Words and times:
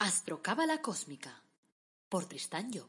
Astrocábala 0.00 0.80
Cósmica 0.80 1.42
por 2.08 2.24
Tristán 2.26 2.70
Job. 2.72 2.86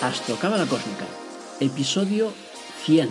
Astrocábala 0.00 0.66
Cósmica, 0.66 1.06
episodio 1.60 2.32
100. 2.84 3.08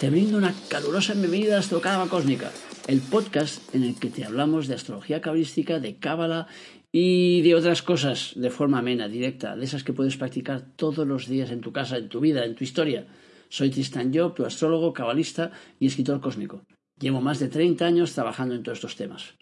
Te 0.00 0.08
brindo 0.08 0.38
una 0.38 0.54
calurosa 0.70 1.12
bienvenida 1.12 1.56
a 1.56 1.58
Astrocábala 1.58 2.08
Cósmica, 2.08 2.50
el 2.86 3.02
podcast 3.02 3.74
en 3.74 3.82
el 3.82 4.00
que 4.00 4.08
te 4.08 4.24
hablamos 4.24 4.68
de 4.68 4.74
astrología 4.74 5.20
cabalística, 5.20 5.80
de 5.80 5.96
cábala 5.96 6.46
y 6.92 7.42
de 7.42 7.54
otras 7.54 7.82
cosas 7.82 8.32
de 8.36 8.50
forma 8.50 8.78
amena, 8.78 9.08
directa, 9.08 9.56
de 9.56 9.64
esas 9.64 9.84
que 9.84 9.92
puedes 9.92 10.16
practicar 10.16 10.74
todos 10.76 11.06
los 11.06 11.28
días 11.28 11.50
en 11.50 11.60
tu 11.60 11.72
casa, 11.72 11.98
en 11.98 12.08
tu 12.08 12.20
vida, 12.20 12.44
en 12.44 12.54
tu 12.54 12.64
historia. 12.64 13.06
Soy 13.48 13.70
Tristan 13.70 14.12
Job, 14.14 14.34
tu 14.34 14.44
astrólogo, 14.44 14.92
cabalista 14.92 15.52
y 15.78 15.86
escritor 15.86 16.20
cósmico. 16.20 16.64
Llevo 16.98 17.20
más 17.20 17.38
de 17.38 17.48
30 17.48 17.84
años 17.84 18.12
trabajando 18.12 18.54
en 18.54 18.62
todos 18.62 18.78
estos 18.78 18.96
temas. 18.96 19.34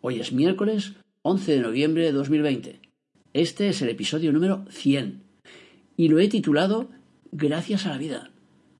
Hoy 0.00 0.20
es 0.20 0.32
miércoles 0.32 0.94
11 1.22 1.52
de 1.52 1.60
noviembre 1.60 2.04
de 2.04 2.12
2020. 2.12 2.80
Este 3.32 3.68
es 3.68 3.82
el 3.82 3.90
episodio 3.90 4.32
número 4.32 4.64
100 4.70 5.22
y 5.96 6.08
lo 6.08 6.18
he 6.18 6.28
titulado 6.28 6.90
Gracias 7.32 7.86
a 7.86 7.90
la 7.90 7.98
vida. 7.98 8.30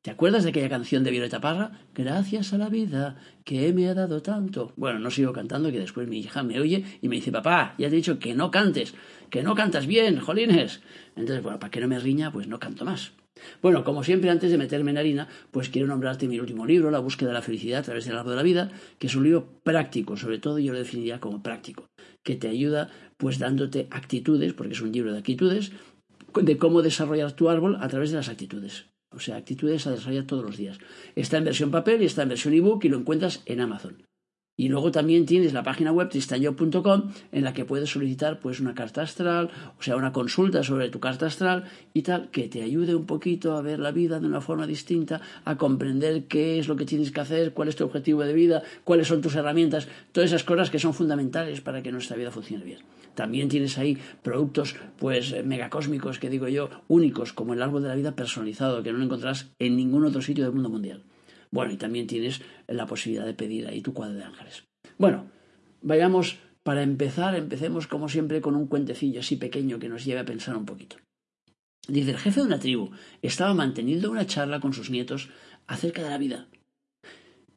¿Te 0.06 0.12
acuerdas 0.12 0.44
de 0.44 0.50
aquella 0.50 0.68
canción 0.68 1.02
de 1.02 1.10
Violeta 1.10 1.40
Parra? 1.40 1.80
Gracias 1.92 2.52
a 2.52 2.58
la 2.58 2.68
vida 2.68 3.16
que 3.42 3.72
me 3.72 3.88
ha 3.88 3.94
dado 3.94 4.22
tanto. 4.22 4.72
Bueno, 4.76 5.00
no 5.00 5.10
sigo 5.10 5.32
cantando, 5.32 5.72
que 5.72 5.80
después 5.80 6.06
mi 6.06 6.20
hija 6.20 6.44
me 6.44 6.60
oye 6.60 6.84
y 7.02 7.08
me 7.08 7.16
dice, 7.16 7.32
papá, 7.32 7.74
ya 7.76 7.88
te 7.88 7.94
he 7.94 7.96
dicho 7.96 8.20
que 8.20 8.32
no 8.32 8.52
cantes, 8.52 8.94
que 9.30 9.42
no 9.42 9.56
cantas 9.56 9.88
bien, 9.88 10.20
jolines. 10.20 10.80
Entonces, 11.16 11.42
bueno, 11.42 11.58
para 11.58 11.72
que 11.72 11.80
no 11.80 11.88
me 11.88 11.98
riña, 11.98 12.30
pues 12.30 12.46
no 12.46 12.60
canto 12.60 12.84
más. 12.84 13.14
Bueno, 13.60 13.82
como 13.82 14.04
siempre, 14.04 14.30
antes 14.30 14.52
de 14.52 14.58
meterme 14.58 14.92
en 14.92 14.98
harina, 14.98 15.26
pues 15.50 15.70
quiero 15.70 15.88
nombrarte 15.88 16.28
mi 16.28 16.38
último 16.38 16.66
libro, 16.66 16.92
La 16.92 17.00
búsqueda 17.00 17.30
de 17.30 17.34
la 17.34 17.42
felicidad 17.42 17.80
a 17.80 17.82
través 17.82 18.04
del 18.04 18.16
árbol 18.16 18.30
de 18.30 18.36
la 18.36 18.44
vida, 18.44 18.70
que 19.00 19.08
es 19.08 19.16
un 19.16 19.24
libro 19.24 19.60
práctico, 19.64 20.16
sobre 20.16 20.38
todo 20.38 20.60
yo 20.60 20.72
lo 20.72 20.78
definiría 20.78 21.18
como 21.18 21.42
práctico, 21.42 21.88
que 22.22 22.36
te 22.36 22.46
ayuda 22.46 22.90
pues 23.16 23.40
dándote 23.40 23.88
actitudes, 23.90 24.52
porque 24.52 24.74
es 24.74 24.80
un 24.80 24.92
libro 24.92 25.12
de 25.12 25.18
actitudes, 25.18 25.72
de 26.32 26.58
cómo 26.58 26.82
desarrollar 26.82 27.32
tu 27.32 27.48
árbol 27.48 27.76
a 27.80 27.88
través 27.88 28.12
de 28.12 28.18
las 28.18 28.28
actitudes. 28.28 28.86
O 29.10 29.20
sea, 29.20 29.36
actitudes 29.36 29.86
a 29.86 29.92
desarrollar 29.92 30.24
todos 30.24 30.44
los 30.44 30.56
días. 30.56 30.78
Está 31.14 31.38
en 31.38 31.44
versión 31.44 31.70
papel 31.70 32.02
y 32.02 32.06
está 32.06 32.22
en 32.22 32.30
versión 32.30 32.54
ebook 32.54 32.84
y 32.84 32.88
lo 32.88 32.98
encuentras 32.98 33.42
en 33.46 33.60
Amazon. 33.60 34.06
Y 34.58 34.68
luego 34.68 34.90
también 34.90 35.26
tienes 35.26 35.52
la 35.52 35.62
página 35.62 35.92
web 35.92 36.08
tristanyo.com 36.08 37.12
en 37.30 37.44
la 37.44 37.52
que 37.52 37.66
puedes 37.66 37.90
solicitar 37.90 38.40
pues 38.40 38.58
una 38.58 38.74
carta 38.74 39.02
astral, 39.02 39.50
o 39.78 39.82
sea, 39.82 39.96
una 39.96 40.14
consulta 40.14 40.62
sobre 40.62 40.88
tu 40.88 40.98
carta 40.98 41.26
astral 41.26 41.64
y 41.92 42.02
tal, 42.02 42.30
que 42.30 42.48
te 42.48 42.62
ayude 42.62 42.94
un 42.94 43.04
poquito 43.04 43.54
a 43.54 43.60
ver 43.60 43.78
la 43.78 43.90
vida 43.90 44.18
de 44.18 44.26
una 44.26 44.40
forma 44.40 44.66
distinta, 44.66 45.20
a 45.44 45.58
comprender 45.58 46.24
qué 46.24 46.58
es 46.58 46.68
lo 46.68 46.76
que 46.76 46.86
tienes 46.86 47.12
que 47.12 47.20
hacer, 47.20 47.52
cuál 47.52 47.68
es 47.68 47.76
tu 47.76 47.84
objetivo 47.84 48.22
de 48.22 48.32
vida, 48.32 48.62
cuáles 48.84 49.08
son 49.08 49.20
tus 49.20 49.34
herramientas, 49.34 49.88
todas 50.12 50.30
esas 50.30 50.44
cosas 50.44 50.70
que 50.70 50.78
son 50.78 50.94
fundamentales 50.94 51.60
para 51.60 51.82
que 51.82 51.92
nuestra 51.92 52.16
vida 52.16 52.30
funcione 52.30 52.64
bien. 52.64 52.78
También 53.16 53.48
tienes 53.48 53.78
ahí 53.78 53.98
productos 54.22 54.76
pues 54.98 55.34
megacósmicos, 55.44 56.20
que 56.20 56.30
digo 56.30 56.46
yo, 56.48 56.68
únicos, 56.86 57.32
como 57.32 57.54
el 57.54 57.62
árbol 57.62 57.82
de 57.82 57.88
la 57.88 57.96
vida 57.96 58.14
personalizado, 58.14 58.82
que 58.82 58.92
no 58.92 58.98
lo 58.98 59.04
encontrarás 59.04 59.50
en 59.58 59.74
ningún 59.76 60.04
otro 60.04 60.20
sitio 60.20 60.44
del 60.44 60.52
mundo 60.52 60.68
mundial. 60.68 61.02
Bueno, 61.50 61.72
y 61.72 61.78
también 61.78 62.06
tienes 62.06 62.42
la 62.68 62.86
posibilidad 62.86 63.24
de 63.24 63.32
pedir 63.32 63.66
ahí 63.66 63.80
tu 63.80 63.94
cuadro 63.94 64.18
de 64.18 64.24
ángeles. 64.24 64.64
Bueno, 64.98 65.30
vayamos, 65.80 66.38
para 66.62 66.82
empezar, 66.82 67.34
empecemos 67.34 67.86
como 67.86 68.08
siempre 68.08 68.42
con 68.42 68.54
un 68.54 68.66
cuentecillo 68.66 69.20
así 69.20 69.36
pequeño 69.36 69.78
que 69.78 69.88
nos 69.88 70.04
lleve 70.04 70.20
a 70.20 70.24
pensar 70.26 70.56
un 70.56 70.66
poquito. 70.66 70.96
Dice, 71.88 72.10
el 72.10 72.18
jefe 72.18 72.40
de 72.40 72.46
una 72.46 72.58
tribu 72.58 72.90
estaba 73.22 73.54
manteniendo 73.54 74.10
una 74.10 74.26
charla 74.26 74.60
con 74.60 74.74
sus 74.74 74.90
nietos 74.90 75.30
acerca 75.66 76.02
de 76.02 76.10
la 76.10 76.18
vida. 76.18 76.48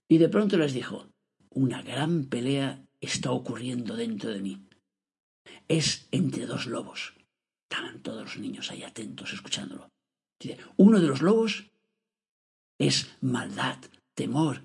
Y 0.08 0.20
de 0.20 0.30
pronto 0.30 0.58
les 0.58 0.74
dijo, 0.74 1.08
una 1.50 1.82
gran 1.82 2.26
pelea 2.26 2.86
está 3.02 3.32
ocurriendo 3.32 3.98
dentro 3.98 4.30
de 4.30 4.42
mí. 4.42 4.69
Es 5.68 6.08
entre 6.12 6.46
dos 6.46 6.66
lobos. 6.66 7.14
Estaban 7.70 8.02
todos 8.02 8.24
los 8.24 8.38
niños 8.38 8.72
ahí 8.72 8.84
atentos 8.84 9.34
escuchándolo. 9.34 9.90
Uno 10.78 11.00
de 11.00 11.08
los 11.08 11.22
lobos 11.22 11.70
es 12.80 13.16
maldad, 13.22 13.78
temor, 14.16 14.64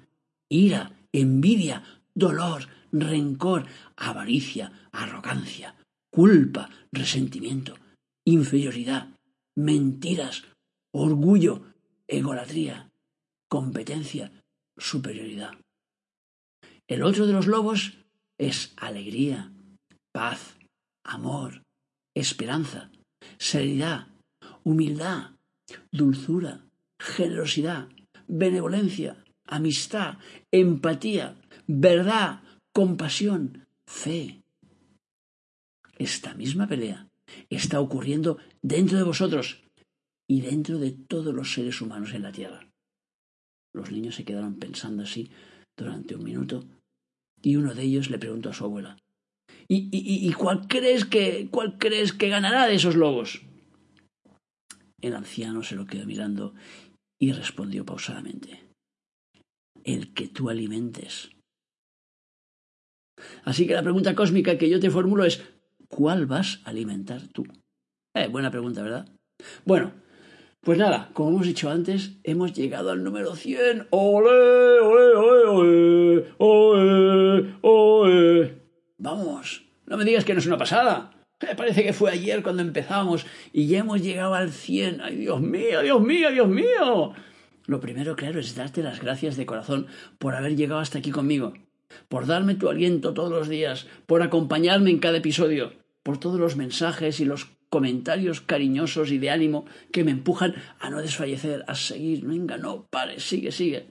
ira, 0.49 0.93
envidia, 1.12 1.83
dolor, 2.15 2.69
rencor, 2.93 3.67
avaricia, 3.97 4.89
arrogancia, 4.93 5.75
culpa, 6.11 6.71
resentimiento, 6.93 7.77
inferioridad, 8.25 9.09
mentiras, 9.56 10.44
orgullo, 10.93 11.75
egolatría, 12.06 12.91
competencia, 13.49 14.31
superioridad. 14.77 15.53
El 16.87 17.03
otro 17.03 17.27
de 17.27 17.33
los 17.33 17.47
lobos 17.47 17.99
es 18.39 18.73
alegría, 18.77 19.53
paz, 20.12 20.54
amor, 21.05 21.63
esperanza, 22.15 22.91
serenidad, 23.39 24.09
humildad, 24.65 25.37
dulzura, 25.93 26.67
generosidad, 26.99 27.89
benevolencia, 28.27 29.25
amistad, 29.47 30.19
empatía, 30.51 31.41
verdad, 31.67 32.43
compasión, 32.73 33.67
fe. 33.87 34.43
Esta 35.99 36.35
misma 36.35 36.67
pelea 36.67 37.09
está 37.51 37.81
ocurriendo 37.81 38.39
dentro 38.63 38.99
de 38.99 39.05
vosotros 39.05 39.63
y 40.29 40.41
dentro 40.41 40.79
de 40.79 40.93
todos 40.93 41.35
los 41.35 41.53
seres 41.53 41.81
humanos 41.81 42.15
en 42.15 42.23
la 42.23 42.33
Tierra. 42.33 42.69
Los 43.73 43.91
niños 43.93 44.15
se 44.15 44.25
quedaron 44.25 44.59
pensando 44.59 45.03
así 45.03 45.31
durante 45.77 46.15
un 46.15 46.25
minuto 46.25 46.65
y 47.43 47.57
uno 47.57 47.75
de 47.75 47.83
ellos 47.83 48.11
le 48.11 48.19
preguntó 48.19 48.51
a 48.51 48.55
su 48.55 48.65
abuela 48.65 48.97
¿Y, 49.67 50.33
cuál 50.33 50.67
crees 50.69 51.05
que 51.05 51.49
cuál 51.51 51.79
crees 51.79 52.13
que 52.13 52.29
ganará 52.29 52.67
de 52.67 52.75
esos 52.75 52.97
lobos? 52.97 53.43
El 55.01 55.15
anciano 55.15 55.63
se 55.63 55.75
lo 55.75 55.87
quedó 55.87 56.07
mirando 56.07 56.55
y 57.21 57.33
respondió 57.33 57.85
pausadamente 57.85 58.63
el 59.85 60.15
que 60.15 60.29
tú 60.29 60.49
alimentes. 60.49 61.31
Así 63.45 63.67
que 63.67 63.75
la 63.75 63.83
pregunta 63.83 64.15
cósmica 64.15 64.59
que 64.59 64.71
yo 64.71 64.81
te 64.81 64.91
formulo 64.91 65.25
es 65.25 65.43
¿cuál 65.89 66.27
vas 66.27 66.61
a 66.65 66.71
alimentar 66.71 67.29
tú? 67.29 67.45
Eh, 68.15 68.29
buena 68.29 68.51
pregunta, 68.51 68.83
¿verdad? 68.83 69.09
Bueno, 69.65 69.93
pues 70.61 70.79
nada, 70.79 71.11
como 71.13 71.31
hemos 71.31 71.47
dicho 71.47 71.69
antes, 71.71 72.13
hemos 72.23 72.53
llegado 72.55 72.91
al 72.91 73.05
número 73.05 73.37
100. 73.37 73.89
¡Ole, 73.91 74.81
ole, 74.81 75.15
ole, 75.15 76.35
ole, 76.39 77.55
ole, 77.61 78.64
Vamos, 79.05 79.67
no 79.85 79.99
me 79.99 80.05
digas 80.07 80.25
que 80.25 80.33
no 80.33 80.39
es 80.39 80.47
una 80.47 80.57
pasada. 80.57 81.11
Me 81.43 81.55
parece 81.55 81.83
que 81.83 81.93
fue 81.93 82.11
ayer 82.11 82.43
cuando 82.43 82.63
empezamos 82.63 83.27
y 83.53 83.67
ya 83.67 83.81
hemos 83.81 84.01
llegado 84.01 84.33
al 84.33 84.51
100. 84.51 85.03
¡Ay, 85.03 85.17
Dios 85.17 85.43
mío, 85.43 85.83
Dios 85.83 86.01
mío, 86.01 86.31
Dios 86.31 86.49
mío! 86.49 87.13
Lo 87.67 87.81
primero, 87.81 88.17
claro, 88.17 88.41
es 88.41 88.55
darte 88.55 88.83
las 88.83 89.03
gracias 89.03 89.37
de 89.37 89.45
corazón 89.45 89.89
por 90.19 90.35
haber 90.35 90.57
llegado 90.57 90.81
hasta 90.81 91.01
aquí 91.01 91.11
conmigo, 91.11 91.53
por 92.09 92.25
darme 92.25 92.55
tu 92.55 92.71
aliento 92.71 93.13
todos 93.13 93.31
los 93.31 93.51
días, 93.51 93.87
por 94.07 94.23
acompañarme 94.23 94.89
en 94.89 95.01
cada 95.01 95.19
episodio, 95.19 95.75
por 96.03 96.17
todos 96.17 96.41
los 96.41 96.57
mensajes 96.57 97.21
y 97.21 97.27
los 97.27 97.49
comentarios 97.69 98.41
cariñosos 98.41 99.11
y 99.11 99.19
de 99.19 99.29
ánimo 99.29 99.67
que 99.93 100.05
me 100.05 100.13
empujan 100.13 100.55
a 100.81 100.89
no 100.89 101.03
desfallecer, 101.03 101.63
a 101.67 101.75
seguir. 101.75 102.25
Venga, 102.25 102.57
no 102.57 102.87
pare, 102.87 103.21
sigue, 103.21 103.53
sigue. 103.53 103.87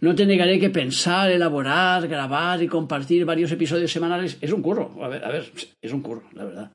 No 0.00 0.14
te 0.14 0.26
negaré 0.26 0.58
que 0.60 0.70
pensar, 0.70 1.30
elaborar, 1.30 2.06
grabar 2.08 2.62
y 2.62 2.68
compartir 2.68 3.24
varios 3.24 3.50
episodios 3.52 3.90
semanales 3.90 4.38
es 4.40 4.52
un 4.52 4.62
curro. 4.62 5.02
A 5.02 5.08
ver, 5.08 5.24
a 5.24 5.30
ver, 5.30 5.50
es 5.80 5.92
un 5.92 6.02
curro, 6.02 6.24
la 6.32 6.44
verdad. 6.44 6.72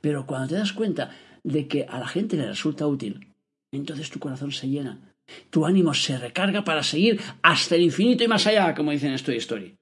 Pero 0.00 0.26
cuando 0.26 0.48
te 0.48 0.54
das 0.56 0.72
cuenta 0.72 1.10
de 1.44 1.68
que 1.68 1.84
a 1.84 1.98
la 1.98 2.08
gente 2.08 2.36
le 2.36 2.46
resulta 2.46 2.86
útil, 2.86 3.34
entonces 3.72 4.10
tu 4.10 4.18
corazón 4.18 4.50
se 4.52 4.68
llena 4.68 5.08
tu 5.50 5.66
ánimo 5.66 5.94
se 5.94 6.18
recarga 6.18 6.64
para 6.64 6.82
seguir 6.82 7.20
hasta 7.42 7.74
el 7.74 7.82
infinito 7.82 8.24
y 8.24 8.28
más 8.28 8.46
allá, 8.46 8.74
como 8.74 8.92
dicen 8.92 9.10
en 9.10 9.16
Story 9.16 9.38
Story. 9.38 9.76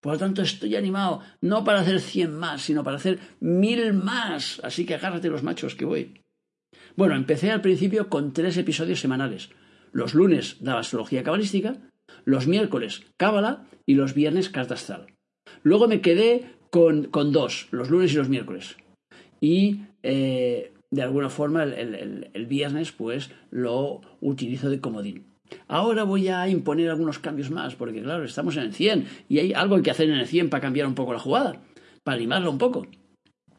Por 0.00 0.12
lo 0.12 0.18
tanto, 0.18 0.42
estoy 0.42 0.76
animado 0.76 1.20
no 1.40 1.64
para 1.64 1.80
hacer 1.80 2.00
cien 2.00 2.34
más, 2.34 2.62
sino 2.62 2.84
para 2.84 2.96
hacer 2.96 3.18
mil 3.40 3.92
más. 3.94 4.60
Así 4.62 4.86
que 4.86 4.94
agárrate 4.94 5.28
los 5.28 5.42
machos 5.42 5.74
que 5.74 5.84
voy. 5.84 6.22
Bueno, 6.96 7.14
empecé 7.14 7.50
al 7.50 7.60
principio 7.60 8.08
con 8.08 8.32
tres 8.32 8.56
episodios 8.56 9.00
semanales. 9.00 9.50
Los 9.92 10.14
lunes 10.14 10.56
daba 10.60 10.80
astrología 10.80 11.24
cabalística, 11.24 11.76
los 12.24 12.46
miércoles 12.46 13.02
cábala 13.16 13.66
y 13.86 13.94
los 13.94 14.14
viernes 14.14 14.48
carta 14.48 14.74
astral. 14.74 15.06
Luego 15.62 15.88
me 15.88 16.00
quedé 16.00 16.52
con, 16.70 17.04
con 17.04 17.32
dos, 17.32 17.68
los 17.70 17.90
lunes 17.90 18.12
y 18.12 18.16
los 18.16 18.28
miércoles. 18.28 18.76
Y 19.40 19.82
eh, 20.02 20.72
de 20.90 21.02
alguna 21.02 21.28
forma 21.28 21.64
el, 21.64 22.46
viernes 22.48 22.92
pues 22.92 23.30
lo 23.50 24.00
utilizo 24.20 24.70
de 24.70 24.80
comodín. 24.80 25.26
Ahora 25.66 26.04
voy 26.04 26.28
a 26.28 26.48
imponer 26.48 26.90
algunos 26.90 27.18
cambios 27.18 27.50
más, 27.50 27.74
porque 27.74 28.02
claro, 28.02 28.24
estamos 28.24 28.56
en 28.56 28.64
el 28.64 28.74
100 28.74 29.06
y 29.28 29.38
hay 29.38 29.52
algo 29.54 29.80
que 29.82 29.90
hacer 29.90 30.08
en 30.10 30.16
el 30.16 30.26
100 30.26 30.50
para 30.50 30.60
cambiar 30.60 30.86
un 30.86 30.94
poco 30.94 31.12
la 31.12 31.18
jugada, 31.18 31.62
para 32.04 32.16
animarlo 32.16 32.50
un 32.50 32.58
poco. 32.58 32.86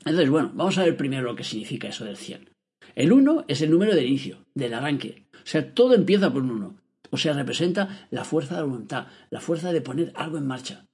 Entonces, 0.05 0.29
bueno, 0.29 0.51
vamos 0.53 0.77
a 0.77 0.83
ver 0.83 0.95
primero 0.95 1.23
lo 1.23 1.35
que 1.35 1.43
significa 1.43 1.87
eso 1.87 2.05
del 2.05 2.17
100. 2.17 2.49
El 2.95 3.11
1 3.11 3.45
es 3.47 3.61
el 3.61 3.71
número 3.71 3.95
del 3.95 4.07
inicio, 4.07 4.45
del 4.53 4.73
arranque. 4.73 5.25
O 5.33 5.45
sea, 5.45 5.73
todo 5.73 5.93
empieza 5.93 6.31
por 6.31 6.43
un 6.43 6.51
1. 6.51 6.75
O 7.11 7.17
sea, 7.17 7.33
representa 7.33 8.07
la 8.11 8.23
fuerza 8.23 8.57
de 8.57 8.63
voluntad, 8.63 9.07
la 9.29 9.41
fuerza 9.41 9.71
de 9.71 9.81
poner 9.81 10.11
algo 10.15 10.37
en 10.37 10.47
marcha. 10.47 10.85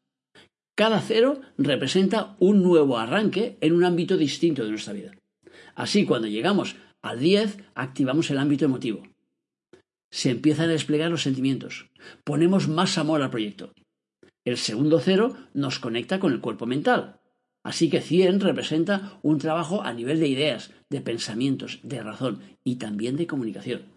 Cada 0.76 1.00
cero 1.00 1.40
representa 1.58 2.36
un 2.40 2.62
nuevo 2.62 2.98
arranque 2.98 3.58
en 3.62 3.74
un 3.74 3.86
ámbito 3.86 4.18
distinto 4.18 4.64
de 4.64 4.72
nuestra 4.72 4.94
vida. 4.94 5.12
Así, 5.74 6.06
cuando 6.06 6.28
llegamos 6.28 6.76
al 7.02 7.20
10, 7.20 7.58
activamos 7.76 8.30
el 8.30 8.38
ámbito 8.38 8.66
emotivo. 8.66 9.04
Se 10.12 10.32
empiezan 10.32 10.70
a 10.70 10.74
desplegar 10.74 11.12
los 11.12 11.24
sentimientos. 11.24 11.90
Ponemos 12.24 12.68
más 12.68 12.98
amor 12.98 13.22
al 13.22 13.30
proyecto. 13.30 13.74
El 14.46 14.58
segundo 14.58 15.00
cero 15.00 15.36
nos 15.54 15.80
conecta 15.80 16.20
con 16.20 16.34
el 16.34 16.42
cuerpo 16.42 16.66
mental. 16.66 17.20
Así 17.64 17.90
que 17.90 18.02
100 18.02 18.42
representa 18.42 19.18
un 19.24 19.40
trabajo 19.40 19.82
a 19.82 19.92
nivel 19.92 20.20
de 20.20 20.28
ideas, 20.28 20.72
de 20.90 21.02
pensamientos, 21.02 21.80
de 21.84 22.04
razón 22.04 22.42
y 22.64 22.76
también 22.76 23.16
de 23.16 23.28
comunicación. 23.28 23.95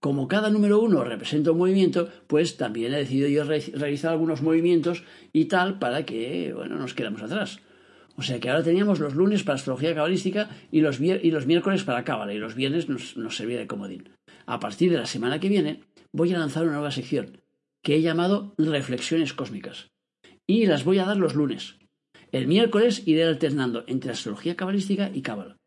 Como 0.00 0.28
cada 0.28 0.50
número 0.50 0.80
uno 0.80 1.02
representa 1.02 1.50
un 1.50 1.58
movimiento, 1.58 2.08
pues 2.28 2.56
también 2.56 2.94
he 2.94 2.98
decidido 2.98 3.28
yo 3.28 3.44
realizar 3.44 4.12
algunos 4.12 4.42
movimientos 4.42 5.02
y 5.32 5.46
tal 5.46 5.78
para 5.80 6.04
que, 6.04 6.52
bueno, 6.54 6.76
nos 6.76 6.94
quedamos 6.94 7.22
atrás. 7.22 7.60
O 8.16 8.22
sea 8.22 8.38
que 8.40 8.48
ahora 8.48 8.62
teníamos 8.62 9.00
los 9.00 9.14
lunes 9.14 9.42
para 9.42 9.56
astrología 9.56 9.94
cabalística 9.94 10.50
y 10.70 10.80
los, 10.80 11.00
y 11.00 11.30
los 11.30 11.46
miércoles 11.46 11.84
para 11.84 12.04
cábala 12.04 12.32
y 12.32 12.38
los 12.38 12.54
viernes 12.54 12.88
nos, 12.88 13.16
nos 13.16 13.36
servía 13.36 13.58
de 13.58 13.66
comodín. 13.66 14.10
A 14.46 14.60
partir 14.60 14.90
de 14.90 14.98
la 14.98 15.06
semana 15.06 15.40
que 15.40 15.48
viene 15.48 15.84
voy 16.12 16.32
a 16.32 16.38
lanzar 16.38 16.64
una 16.64 16.74
nueva 16.74 16.90
sección 16.90 17.42
que 17.82 17.96
he 17.96 18.02
llamado 18.02 18.54
Reflexiones 18.56 19.34
Cósmicas. 19.34 19.90
Y 20.46 20.66
las 20.66 20.84
voy 20.84 20.98
a 20.98 21.04
dar 21.04 21.16
los 21.16 21.34
lunes. 21.34 21.76
El 22.32 22.46
miércoles 22.46 23.02
iré 23.06 23.24
alternando 23.24 23.84
entre 23.86 24.10
astrología 24.10 24.56
cabalística 24.56 25.10
y 25.12 25.22
cábala. 25.22 25.57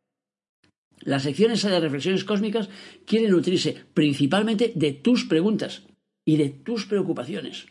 Las 1.03 1.23
secciones 1.23 1.63
de 1.63 1.79
reflexiones 1.79 2.23
cósmicas 2.23 2.69
quieren 3.05 3.31
nutrirse 3.31 3.75
principalmente 3.93 4.71
de 4.75 4.93
tus 4.93 5.25
preguntas 5.25 5.83
y 6.25 6.37
de 6.37 6.49
tus 6.49 6.85
preocupaciones. 6.85 7.65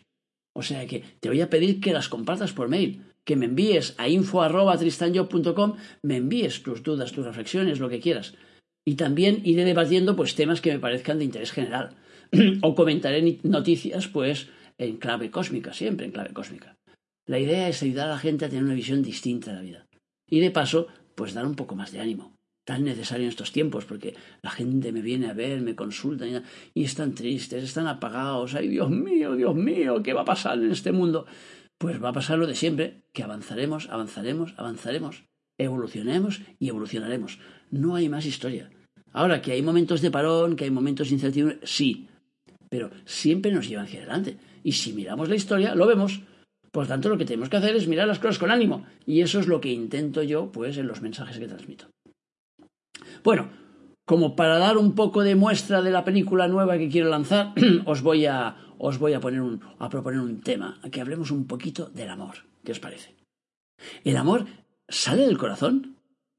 O 0.53 0.62
sea 0.62 0.87
que 0.87 1.05
te 1.21 1.29
voy 1.29 1.41
a 1.41 1.50
pedir 1.50 1.81
que 1.81 1.93
las 1.93 2.09
compartas 2.09 2.53
por 2.53 2.69
mail, 2.69 3.05
que 3.25 3.37
me 3.37 3.47
envíes 3.47 3.94
a 3.99 4.09
info@tristanyo.com, 4.09 5.77
me 6.03 6.17
envíes 6.17 6.62
tus 6.62 6.82
dudas, 6.82 7.12
tus 7.12 7.25
reflexiones, 7.25 7.79
lo 7.79 7.88
que 7.88 8.00
quieras. 8.00 8.35
Y 8.85 8.97
también 8.97 9.43
iré 9.44 9.65
debatiendo 9.65 10.17
pues 10.17 10.35
temas 10.35 10.61
que 10.61 10.73
me 10.73 10.81
parezcan 10.81 11.19
de 11.19 11.26
interés 11.26 11.53
general 11.53 11.97
o 12.62 12.75
comentaré 12.75 13.38
noticias 13.44 14.09
pues 14.09 14.49
en 14.79 14.97
clave 14.97 15.31
cósmica, 15.31 15.73
siempre 15.73 16.06
en 16.06 16.12
clave 16.12 16.33
cósmica. 16.33 16.76
La 17.26 17.38
idea 17.38 17.69
es 17.69 17.83
ayudar 17.83 18.09
a 18.09 18.12
la 18.12 18.19
gente 18.19 18.44
a 18.44 18.49
tener 18.49 18.65
una 18.65 18.75
visión 18.75 19.03
distinta 19.03 19.50
de 19.50 19.56
la 19.56 19.62
vida. 19.62 19.87
Y 20.29 20.41
de 20.41 20.50
paso, 20.50 20.88
pues 21.15 21.35
dar 21.35 21.47
un 21.47 21.55
poco 21.55 21.76
más 21.76 21.93
de 21.93 22.00
ánimo 22.00 22.40
tan 22.71 22.85
necesario 22.85 23.25
en 23.25 23.31
estos 23.31 23.51
tiempos, 23.51 23.85
porque 23.85 24.15
la 24.43 24.51
gente 24.53 24.93
me 24.93 25.03
viene 25.03 25.27
a 25.27 25.33
ver, 25.33 25.61
me 25.61 25.75
consulta 25.75 26.25
y, 26.73 26.85
están 26.85 27.17
tristes, 27.17 27.65
están 27.65 27.89
apagados, 27.89 28.55
ay 28.55 28.69
Dios 28.69 28.89
mío, 28.91 29.35
Dios 29.35 29.57
mío, 29.57 30.05
¿qué 30.05 30.13
va 30.13 30.21
a 30.21 30.25
pasar 30.25 30.57
en 30.63 30.71
este 30.71 30.93
mundo? 30.93 31.27
Pues 31.79 32.01
va 32.01 32.11
a 32.11 32.13
pasar 32.13 32.39
lo 32.39 32.47
de 32.47 32.55
siempre, 32.55 33.03
que 33.13 33.25
avanzaremos, 33.25 33.89
avanzaremos, 33.91 34.55
avanzaremos, 34.57 35.25
evolucionemos 35.59 36.43
y 36.61 36.69
evolucionaremos. 36.69 37.41
No 37.73 37.97
hay 37.97 38.09
más 38.09 38.25
historia. 38.25 38.71
Ahora, 39.13 39.43
que 39.43 39.51
hay 39.51 39.63
momentos 39.63 40.01
de 40.01 40.13
parón, 40.13 40.55
que 40.55 40.63
hay 40.63 40.71
momentos 40.71 41.09
de 41.09 41.15
incertidumbre, 41.15 41.59
sí, 41.65 42.07
pero 42.69 42.93
siempre 43.05 43.51
nos 43.51 43.69
llevan 43.69 43.87
hacia 43.87 43.99
adelante. 43.99 44.37
Y 44.63 44.73
si 44.73 44.93
miramos 44.93 45.29
la 45.29 45.35
historia, 45.35 45.75
lo 45.75 45.89
vemos. 45.89 46.21
Por 46.71 46.87
tanto, 46.87 47.09
lo 47.09 47.19
que 47.19 47.25
tenemos 47.25 47.49
que 47.49 47.57
hacer 47.57 47.75
es 47.75 47.89
mirar 47.89 48.07
las 48.07 48.21
cosas 48.21 48.39
con 48.39 48.53
ánimo. 48.53 48.87
Y 49.07 49.23
eso 49.23 49.41
es 49.41 49.49
lo 49.49 49.61
que 49.61 49.73
intento 49.73 50.23
yo, 50.23 50.53
pues, 50.53 50.79
en 50.79 50.87
los 50.87 51.03
mensajes 51.03 51.37
que 51.37 51.49
transmito. 51.49 51.87
Bueno, 53.23 53.51
como 54.07 54.35
para 54.35 54.59
dar 54.59 54.77
un 54.77 54.95
poco 54.95 55.23
de 55.23 55.35
muestra 55.35 55.83
de 55.83 55.91
la 55.91 56.05
película 56.05 56.49
nueva 56.49 56.79
que 56.79 56.89
quiero 56.89 57.09
lanzar, 57.09 57.55
os 57.87 58.03
voy 58.03 58.27
a, 58.27 58.57
os 58.79 58.99
voy 58.99 59.13
a, 59.13 59.21
poner 59.21 59.41
un, 59.41 59.61
a 59.79 59.89
proponer 59.89 60.21
un 60.21 60.41
tema, 60.41 60.81
a 60.83 60.91
que 60.91 61.01
hablemos 61.01 61.31
un 61.31 61.47
poquito 61.47 61.91
del 61.91 62.11
amor. 62.11 62.37
¿Qué 62.65 62.73
os 62.73 62.81
parece? 62.81 63.15
¿El 64.05 64.17
amor 64.17 64.47
sale 64.89 65.27
del 65.27 65.39
corazón? 65.39 65.97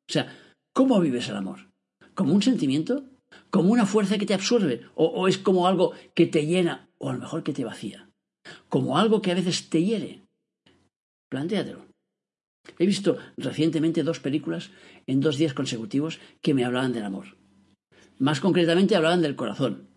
O 0.09 0.11
sea, 0.11 0.35
¿cómo 0.73 0.99
vives 0.99 1.29
el 1.29 1.37
amor? 1.37 1.71
¿Como 2.13 2.33
un 2.33 2.41
sentimiento? 2.41 3.05
¿Como 3.49 3.71
una 3.71 3.85
fuerza 3.85 4.17
que 4.17 4.25
te 4.25 4.33
absorbe? 4.33 4.81
¿O, 4.95 5.05
o 5.05 5.27
es 5.27 5.37
como 5.37 5.67
algo 5.67 5.93
que 6.13 6.27
te 6.27 6.45
llena? 6.45 6.89
¿O 6.97 7.09
a 7.09 7.13
lo 7.13 7.19
mejor 7.19 7.43
que 7.43 7.53
te 7.53 7.63
vacía? 7.63 8.09
¿Como 8.69 8.97
algo 8.97 9.21
que 9.21 9.31
a 9.31 9.35
veces 9.35 9.69
te 9.69 9.83
hiere? 9.83 10.23
Plantéatelo. 11.29 11.90
He 12.77 12.85
visto 12.85 13.17
recientemente 13.37 14.03
dos 14.03 14.19
películas 14.19 14.71
en 15.07 15.19
dos 15.19 15.37
días 15.37 15.53
consecutivos 15.53 16.19
que 16.41 16.53
me 16.53 16.65
hablaban 16.65 16.93
del 16.93 17.05
amor. 17.05 17.37
Más 18.17 18.39
concretamente 18.39 18.95
hablaban 18.95 19.21
del 19.21 19.35
corazón. 19.35 19.87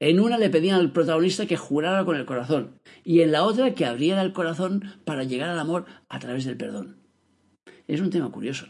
En 0.00 0.20
una 0.20 0.38
le 0.38 0.50
pedían 0.50 0.80
al 0.80 0.92
protagonista 0.92 1.46
que 1.46 1.56
jurara 1.56 2.04
con 2.04 2.16
el 2.16 2.24
corazón 2.24 2.78
y 3.04 3.20
en 3.20 3.32
la 3.32 3.44
otra 3.44 3.74
que 3.74 3.86
abriera 3.86 4.22
el 4.22 4.32
corazón 4.32 4.84
para 5.04 5.24
llegar 5.24 5.50
al 5.50 5.58
amor 5.58 5.86
a 6.08 6.18
través 6.18 6.44
del 6.44 6.56
perdón. 6.56 6.96
Es 7.86 8.00
un 8.00 8.10
tema 8.10 8.30
curioso. 8.30 8.66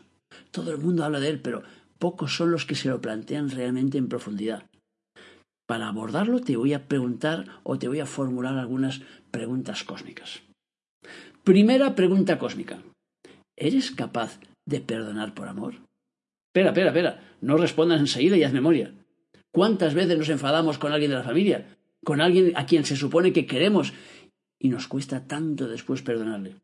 Todo 0.50 0.70
el 0.72 0.78
mundo 0.78 1.04
habla 1.04 1.20
de 1.20 1.28
él, 1.28 1.40
pero 1.40 1.62
pocos 1.98 2.36
son 2.36 2.50
los 2.50 2.66
que 2.66 2.74
se 2.74 2.88
lo 2.88 3.00
plantean 3.00 3.50
realmente 3.50 3.98
en 3.98 4.08
profundidad. 4.08 4.66
Para 5.66 5.88
abordarlo 5.88 6.40
te 6.40 6.56
voy 6.56 6.74
a 6.74 6.88
preguntar 6.88 7.46
o 7.62 7.78
te 7.78 7.88
voy 7.88 8.00
a 8.00 8.06
formular 8.06 8.58
algunas 8.58 9.00
preguntas 9.30 9.84
cósmicas. 9.84 10.42
Primera 11.42 11.94
pregunta 11.94 12.38
cósmica. 12.38 12.82
¿Eres 13.56 13.90
capaz 13.90 14.40
de 14.66 14.80
perdonar 14.80 15.34
por 15.34 15.48
amor? 15.48 15.74
Espera, 16.48 16.70
espera, 16.70 16.88
espera. 16.88 17.20
No 17.40 17.56
respondas 17.56 18.00
enseguida 18.00 18.36
y 18.36 18.44
haz 18.44 18.52
memoria. 18.52 18.92
¿Cuántas 19.52 19.94
veces 19.94 20.18
nos 20.18 20.28
enfadamos 20.28 20.78
con 20.78 20.92
alguien 20.92 21.10
de 21.10 21.18
la 21.18 21.22
familia? 21.22 21.76
Con 22.04 22.20
alguien 22.20 22.52
a 22.56 22.66
quien 22.66 22.84
se 22.84 22.96
supone 22.96 23.32
que 23.32 23.46
queremos 23.46 23.92
y 24.58 24.68
nos 24.68 24.88
cuesta 24.88 25.26
tanto 25.26 25.68
después 25.68 26.02
perdonarle. 26.02 26.56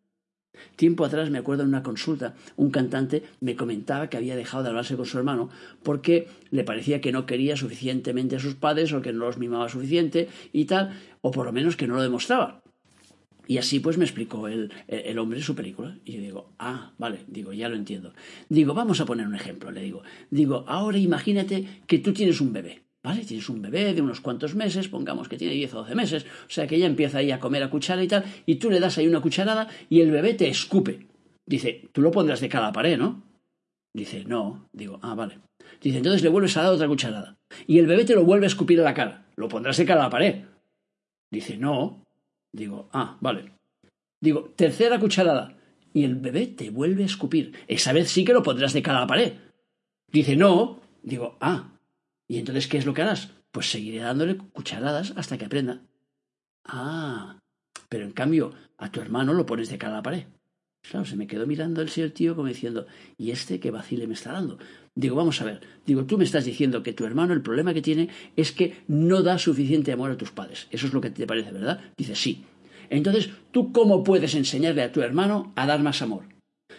Tiempo 0.76 1.04
atrás 1.04 1.30
me 1.30 1.38
acuerdo 1.38 1.62
en 1.62 1.68
una 1.68 1.82
consulta, 1.82 2.34
un 2.56 2.70
cantante 2.70 3.22
me 3.40 3.56
comentaba 3.56 4.08
que 4.08 4.16
había 4.16 4.36
dejado 4.36 4.62
de 4.62 4.70
hablarse 4.70 4.96
con 4.96 5.06
su 5.06 5.16
hermano 5.16 5.48
porque 5.82 6.28
le 6.50 6.64
parecía 6.64 7.00
que 7.00 7.12
no 7.12 7.26
quería 7.26 7.56
suficientemente 7.56 8.36
a 8.36 8.40
sus 8.40 8.56
padres 8.56 8.92
o 8.92 9.00
que 9.00 9.12
no 9.12 9.26
los 9.26 9.38
mimaba 9.38 9.68
suficiente 9.68 10.28
y 10.52 10.64
tal, 10.64 10.98
o 11.20 11.30
por 11.30 11.46
lo 11.46 11.52
menos 11.52 11.76
que 11.76 11.86
no 11.86 11.94
lo 11.94 12.02
demostraba. 12.02 12.62
Y 13.50 13.58
así 13.58 13.80
pues 13.80 13.98
me 13.98 14.04
explicó 14.04 14.46
el, 14.46 14.72
el, 14.86 15.18
hombre 15.18 15.42
su 15.42 15.56
película. 15.56 15.98
Y 16.04 16.12
yo 16.12 16.20
digo, 16.20 16.52
ah, 16.60 16.92
vale, 16.98 17.24
digo, 17.26 17.52
ya 17.52 17.68
lo 17.68 17.74
entiendo. 17.74 18.12
Digo, 18.48 18.74
vamos 18.74 19.00
a 19.00 19.06
poner 19.06 19.26
un 19.26 19.34
ejemplo, 19.34 19.72
le 19.72 19.82
digo. 19.82 20.04
Digo, 20.30 20.64
ahora 20.68 20.98
imagínate 20.98 21.66
que 21.88 21.98
tú 21.98 22.12
tienes 22.12 22.40
un 22.40 22.52
bebé. 22.52 22.82
¿Vale? 23.02 23.24
Tienes 23.24 23.48
un 23.48 23.60
bebé 23.60 23.92
de 23.92 24.02
unos 24.02 24.20
cuantos 24.20 24.54
meses, 24.54 24.86
pongamos 24.86 25.28
que 25.28 25.36
tiene 25.36 25.54
10 25.54 25.74
o 25.74 25.76
12 25.78 25.94
meses, 25.96 26.26
o 26.46 26.50
sea 26.50 26.68
que 26.68 26.76
ella 26.76 26.86
empieza 26.86 27.18
ahí 27.18 27.32
a 27.32 27.40
comer 27.40 27.64
a 27.64 27.70
cuchara 27.70 28.04
y 28.04 28.06
tal, 28.06 28.24
y 28.46 28.54
tú 28.56 28.70
le 28.70 28.78
das 28.78 28.98
ahí 28.98 29.08
una 29.08 29.20
cucharada 29.20 29.66
y 29.88 30.00
el 30.00 30.12
bebé 30.12 30.34
te 30.34 30.46
escupe. 30.46 31.08
Dice, 31.44 31.88
tú 31.90 32.02
lo 32.02 32.12
pondrás 32.12 32.40
de 32.40 32.48
cara 32.48 32.66
a 32.66 32.68
la 32.68 32.72
pared, 32.72 32.96
¿no? 32.96 33.20
Dice, 33.92 34.24
no. 34.26 34.68
Digo, 34.72 35.00
ah, 35.02 35.16
vale. 35.16 35.40
Dice, 35.80 35.96
entonces 35.96 36.22
le 36.22 36.28
vuelves 36.28 36.56
a 36.56 36.62
dar 36.62 36.72
otra 36.72 36.86
cucharada. 36.86 37.36
Y 37.66 37.80
el 37.80 37.88
bebé 37.88 38.04
te 38.04 38.14
lo 38.14 38.24
vuelve 38.24 38.46
a 38.46 38.52
escupir 38.52 38.80
a 38.80 38.84
la 38.84 38.94
cara. 38.94 39.26
Lo 39.34 39.48
pondrás 39.48 39.76
de 39.76 39.86
cara 39.86 40.02
a 40.02 40.04
la 40.04 40.10
pared. 40.10 40.44
Dice, 41.32 41.56
no. 41.56 42.06
Digo, 42.52 42.88
ah, 42.92 43.16
vale. 43.20 43.52
Digo, 44.20 44.52
tercera 44.56 44.98
cucharada. 44.98 45.56
Y 45.92 46.04
el 46.04 46.16
bebé 46.16 46.46
te 46.46 46.70
vuelve 46.70 47.02
a 47.02 47.06
escupir. 47.06 47.52
Esa 47.66 47.92
vez 47.92 48.10
sí 48.10 48.24
que 48.24 48.32
lo 48.32 48.42
pondrás 48.42 48.72
de 48.72 48.82
cara 48.82 48.98
a 48.98 49.00
la 49.02 49.06
pared. 49.06 49.34
Dice, 50.10 50.36
no. 50.36 50.80
Digo, 51.02 51.36
ah. 51.40 51.72
¿Y 52.28 52.38
entonces 52.38 52.68
qué 52.68 52.78
es 52.78 52.86
lo 52.86 52.94
que 52.94 53.02
harás? 53.02 53.32
Pues 53.50 53.70
seguiré 53.70 53.98
dándole 53.98 54.36
cucharadas 54.36 55.12
hasta 55.16 55.36
que 55.36 55.46
aprenda. 55.46 55.82
Ah. 56.64 57.38
Pero 57.88 58.04
en 58.04 58.12
cambio, 58.12 58.52
a 58.78 58.90
tu 58.90 59.00
hermano 59.00 59.34
lo 59.34 59.46
pones 59.46 59.68
de 59.68 59.78
cara 59.78 59.94
a 59.94 59.96
la 59.96 60.02
pared. 60.02 60.26
Claro, 60.82 61.04
se 61.04 61.16
me 61.16 61.26
quedó 61.26 61.46
mirando 61.46 61.82
el 61.82 61.90
señor 61.90 62.10
tío 62.10 62.34
como 62.34 62.48
diciendo, 62.48 62.86
¿y 63.18 63.32
este 63.32 63.60
qué 63.60 63.70
vacile 63.70 64.06
me 64.06 64.14
está 64.14 64.32
dando? 64.32 64.58
Digo, 64.94 65.16
vamos 65.16 65.40
a 65.40 65.44
ver, 65.44 65.60
digo, 65.86 66.04
tú 66.04 66.18
me 66.18 66.24
estás 66.24 66.44
diciendo 66.44 66.82
que 66.82 66.92
tu 66.92 67.04
hermano 67.04 67.32
el 67.32 67.42
problema 67.42 67.72
que 67.72 67.82
tiene 67.82 68.08
es 68.36 68.52
que 68.52 68.82
no 68.88 69.22
da 69.22 69.38
suficiente 69.38 69.92
amor 69.92 70.10
a 70.10 70.16
tus 70.16 70.32
padres. 70.32 70.66
Eso 70.70 70.86
es 70.86 70.92
lo 70.92 71.00
que 71.00 71.10
te 71.10 71.26
parece, 71.26 71.52
¿verdad? 71.52 71.80
Dice, 71.96 72.16
sí. 72.16 72.44
Entonces, 72.90 73.30
¿tú 73.52 73.72
cómo 73.72 74.02
puedes 74.02 74.34
enseñarle 74.34 74.82
a 74.82 74.92
tu 74.92 75.00
hermano 75.00 75.52
a 75.54 75.66
dar 75.66 75.80
más 75.80 76.02
amor? 76.02 76.24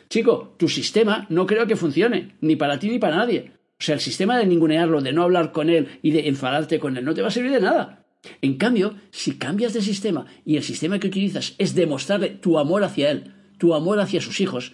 Chico, 0.10 0.56
tu 0.58 0.68
sistema 0.68 1.26
no 1.30 1.46
creo 1.46 1.68
que 1.68 1.78
funcione, 1.78 2.36
ni 2.42 2.58
para 2.58 2.80
ti 2.80 2.90
ni 2.90 3.00
para 3.00 3.16
nadie. 3.16 3.54
O 3.80 3.84
sea, 3.84 3.96
el 3.96 4.02
sistema 4.02 4.38
de 4.38 4.46
ningunearlo, 4.46 5.02
de 5.02 5.14
no 5.14 5.24
hablar 5.24 5.54
con 5.54 5.70
él 5.70 5.88
y 6.02 6.12
de 6.12 6.28
enfadarte 6.28 6.80
con 6.80 6.98
él, 6.98 7.06
no 7.06 7.14
te 7.14 7.22
va 7.22 7.30
a 7.30 7.32
servir 7.32 7.52
de 7.52 7.62
nada. 7.62 8.06
En 8.42 8.58
cambio, 8.58 8.96
si 9.10 9.38
cambias 9.38 9.74
de 9.74 9.82
sistema 9.82 10.26
y 10.46 10.58
el 10.58 10.64
sistema 10.64 11.00
que 11.00 11.08
utilizas 11.08 11.56
es 11.58 11.74
demostrarle 11.74 12.30
tu 12.30 12.60
amor 12.60 12.84
hacia 12.84 13.10
él, 13.10 13.34
tu 13.58 13.74
amor 13.74 14.00
hacia 14.00 14.22
sus 14.22 14.42
hijos, 14.42 14.74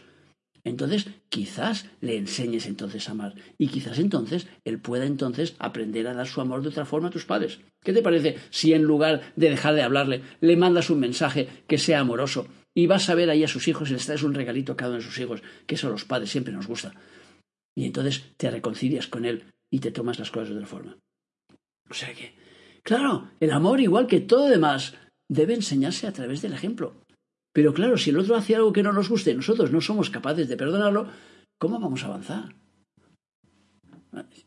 entonces 0.67 1.07
quizás 1.29 1.89
le 2.01 2.17
enseñes 2.17 2.65
entonces 2.65 3.07
a 3.07 3.11
amar 3.11 3.35
y 3.57 3.67
quizás 3.67 3.99
entonces 3.99 4.47
él 4.65 4.79
pueda 4.79 5.05
entonces 5.05 5.55
aprender 5.59 6.07
a 6.07 6.13
dar 6.13 6.27
su 6.27 6.41
amor 6.41 6.61
de 6.61 6.69
otra 6.69 6.85
forma 6.85 7.07
a 7.07 7.11
tus 7.11 7.25
padres. 7.25 7.59
¿Qué 7.83 7.93
te 7.93 8.01
parece 8.01 8.37
si 8.49 8.73
en 8.73 8.83
lugar 8.83 9.33
de 9.35 9.49
dejar 9.49 9.75
de 9.75 9.83
hablarle 9.83 10.21
le 10.41 10.57
mandas 10.57 10.89
un 10.89 10.99
mensaje 10.99 11.47
que 11.67 11.77
sea 11.77 11.99
amoroso 11.99 12.47
y 12.73 12.87
vas 12.87 13.09
a 13.09 13.15
ver 13.15 13.29
ahí 13.29 13.43
a 13.43 13.47
sus 13.47 13.67
hijos 13.67 13.89
y 13.89 13.93
les 13.93 14.05
traes 14.05 14.23
un 14.23 14.33
regalito 14.33 14.73
a 14.73 14.77
cada 14.77 14.91
uno 14.91 14.99
de 14.99 15.05
sus 15.05 15.17
hijos, 15.19 15.41
que 15.65 15.75
eso 15.75 15.87
a 15.87 15.91
los 15.91 16.05
padres 16.05 16.29
siempre 16.29 16.53
nos 16.53 16.67
gusta. 16.67 16.93
Y 17.75 17.85
entonces 17.85 18.23
te 18.37 18.51
reconcilias 18.51 19.07
con 19.07 19.25
él 19.25 19.45
y 19.71 19.79
te 19.79 19.91
tomas 19.91 20.19
las 20.19 20.31
cosas 20.31 20.49
de 20.49 20.55
otra 20.55 20.67
forma. 20.67 20.97
O 21.89 21.93
sea 21.93 22.13
que, 22.13 22.35
claro, 22.83 23.31
el 23.39 23.51
amor, 23.51 23.81
igual 23.81 24.07
que 24.07 24.19
todo 24.19 24.47
demás, 24.47 24.93
debe 25.29 25.53
enseñarse 25.53 26.07
a 26.07 26.13
través 26.13 26.41
del 26.41 26.53
ejemplo. 26.53 26.95
Pero 27.57 27.73
claro, 27.73 27.97
si 27.97 28.11
el 28.11 28.19
otro 28.19 28.35
hace 28.35 28.55
algo 28.55 28.71
que 28.71 28.83
no 28.83 28.93
nos 28.93 29.09
guste 29.09 29.31
y 29.31 29.33
nosotros 29.33 29.71
no 29.71 29.81
somos 29.81 30.11
capaces 30.11 30.47
de 30.47 30.57
perdonarlo, 30.57 31.07
¿cómo 31.57 31.79
vamos 31.79 32.03
a 32.03 32.05
avanzar? 32.05 32.55